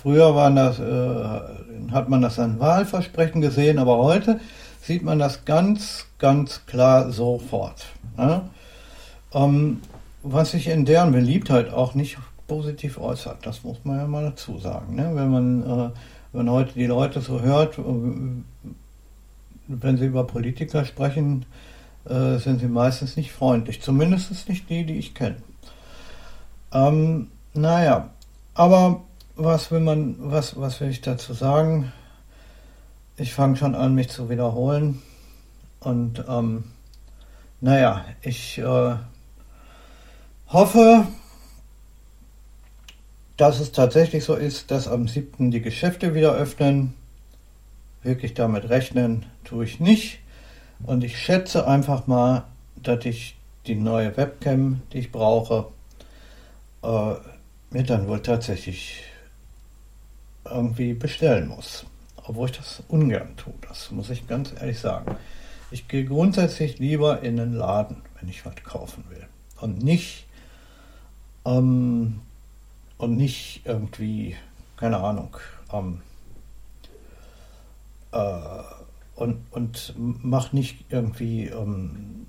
früher 0.03 0.35
waren 0.35 0.57
das, 0.57 0.79
äh, 0.79 1.93
hat 1.93 2.09
man 2.09 2.23
das 2.23 2.39
an 2.39 2.61
Wahlversprechen 2.61 3.41
gesehen, 3.41 3.79
aber 3.79 3.99
heute 3.99 4.41
sieht 4.83 5.03
man 5.03 5.19
das 5.19 5.45
ganz, 5.45 6.07
ganz 6.19 6.67
klar 6.67 7.11
sofort. 7.11 7.87
Ne? 8.17 8.43
Ähm, 9.33 9.81
was 10.23 10.51
sich 10.51 10.69
in 10.69 10.85
deren 10.85 11.13
Beliebtheit 11.13 11.73
auch 11.73 11.95
nicht 11.95 12.19
positiv 12.47 12.99
äußert, 12.99 13.47
das 13.47 13.65
muss 13.65 13.79
man 13.85 13.99
ja 13.99 14.07
mal 14.07 14.25
dazu 14.25 14.59
sagen. 14.59 14.97
Ne? 14.97 15.11
Wenn 15.15 15.31
man, 15.31 15.63
äh, 15.63 15.91
wenn 16.33 16.51
heute 16.51 16.75
die 16.75 16.87
Leute 16.87 17.21
so 17.21 17.41
hört, 17.41 17.79
äh, 17.79 17.83
wenn 19.67 19.97
sie 19.97 20.07
über 20.07 20.25
Politiker 20.25 20.85
sprechen, 20.85 21.47
äh, 22.05 22.37
sind 22.37 22.61
sie 22.61 22.69
meistens 22.69 23.17
nicht 23.17 23.33
freundlich. 23.33 23.81
Zumindest 23.81 24.49
nicht 24.49 24.69
die, 24.69 24.85
die 24.85 24.99
ich 24.99 25.15
kenne. 25.15 25.37
Ähm, 26.73 27.31
naja, 27.53 28.11
aber 28.55 29.03
was 29.37 29.71
will 29.71 29.81
man, 29.81 30.17
was, 30.19 30.59
was 30.59 30.81
will 30.81 30.91
ich 30.91 31.01
dazu 31.01 31.33
sagen? 31.33 31.93
Ich 33.17 33.35
fange 33.35 33.57
schon 33.57 33.75
an, 33.75 33.95
mich 33.95 34.09
zu 34.09 34.31
wiederholen. 34.31 35.03
Und 35.81 36.25
ähm, 36.29 36.65
naja, 37.61 38.05
ich 38.23 38.59
äh, 38.59 38.97
hoffe, 40.49 41.07
dass 43.37 43.61
es 43.61 43.73
tatsächlich 43.73 44.25
so 44.25 44.35
ist, 44.35 44.71
dass 44.71 44.87
am 44.87 45.09
7. 45.09 45.51
die 45.51 45.63
Geschäfte 45.63 46.15
wieder 46.15 46.35
öffnen. 46.35 46.95
Wirklich 48.03 48.35
damit 48.35 48.69
rechnen 48.69 49.27
tue 49.45 49.65
ich 49.65 49.81
nicht. 49.81 50.21
Und 50.85 51.05
ich 51.05 51.19
schätze 51.19 51.67
einfach 51.67 52.07
mal, 52.07 52.45
dass 52.77 53.05
ich 53.05 53.37
die 53.67 53.75
neue 53.75 54.17
Webcam, 54.17 54.83
die 54.93 54.99
ich 54.99 55.13
brauche, 55.13 55.69
äh, 56.83 57.15
mir 57.71 57.83
dann 57.85 58.09
wohl 58.09 58.21
tatsächlich 58.23 59.03
irgendwie 60.45 60.95
bestellen 60.95 61.49
muss. 61.49 61.87
Obwohl 62.17 62.51
ich 62.51 62.57
das 62.57 62.83
ungern 62.89 63.37
tue, 63.37 63.55
das 63.69 63.91
muss 63.91 64.11
ich 64.11 64.27
ganz 64.27 64.53
ehrlich 64.61 64.79
sagen. 64.79 65.17
Ich 65.71 65.89
gehe 65.89 66.05
grundsätzlich 66.05 66.79
lieber 66.79 67.23
in 67.23 67.37
den 67.37 67.55
Laden, 67.55 68.03
wenn 68.19 68.29
ich 68.29 68.45
was 68.45 68.57
kaufen 68.57 69.05
will. 69.09 69.27
Und 69.61 69.83
nicht, 69.83 70.27
ähm, 71.45 72.21
und 72.99 73.17
nicht 73.17 73.63
irgendwie, 73.65 74.37
keine 74.77 74.99
Ahnung, 74.99 75.37
ähm, 75.73 76.03
äh, 78.13 78.63
und, 79.15 79.45
und 79.51 79.95
mach 79.97 80.53
nicht 80.53 80.87
irgendwie, 80.89 81.47
ähm, 81.47 82.27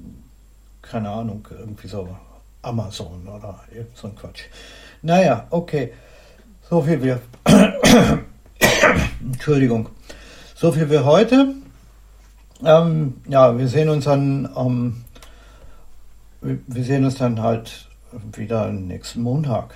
keine 0.82 1.10
Ahnung, 1.10 1.48
irgendwie 1.50 1.88
so 1.88 2.18
Amazon 2.62 3.28
oder 3.28 3.60
irgend 3.71 3.97
so 3.97 4.08
ein 4.08 4.15
Quatsch. 4.15 4.43
Naja, 5.02 5.47
okay. 5.50 5.93
So 6.69 6.82
viel 6.82 7.02
wir. 7.02 7.21
Entschuldigung. 9.19 9.89
So 10.56 10.71
viel 10.71 10.88
für 10.88 11.04
heute. 11.06 11.56
Ähm, 12.63 13.21
ja, 13.28 13.58
wir 13.58 13.67
sehen 13.67 13.89
uns 13.89 14.06
dann, 14.06 14.50
ähm, 14.56 15.04
wir 16.41 16.84
sehen 16.84 17.04
uns 17.04 17.15
dann 17.15 17.41
halt 17.41 17.88
wieder 18.36 18.69
nächsten 18.69 19.21
Montag. 19.21 19.74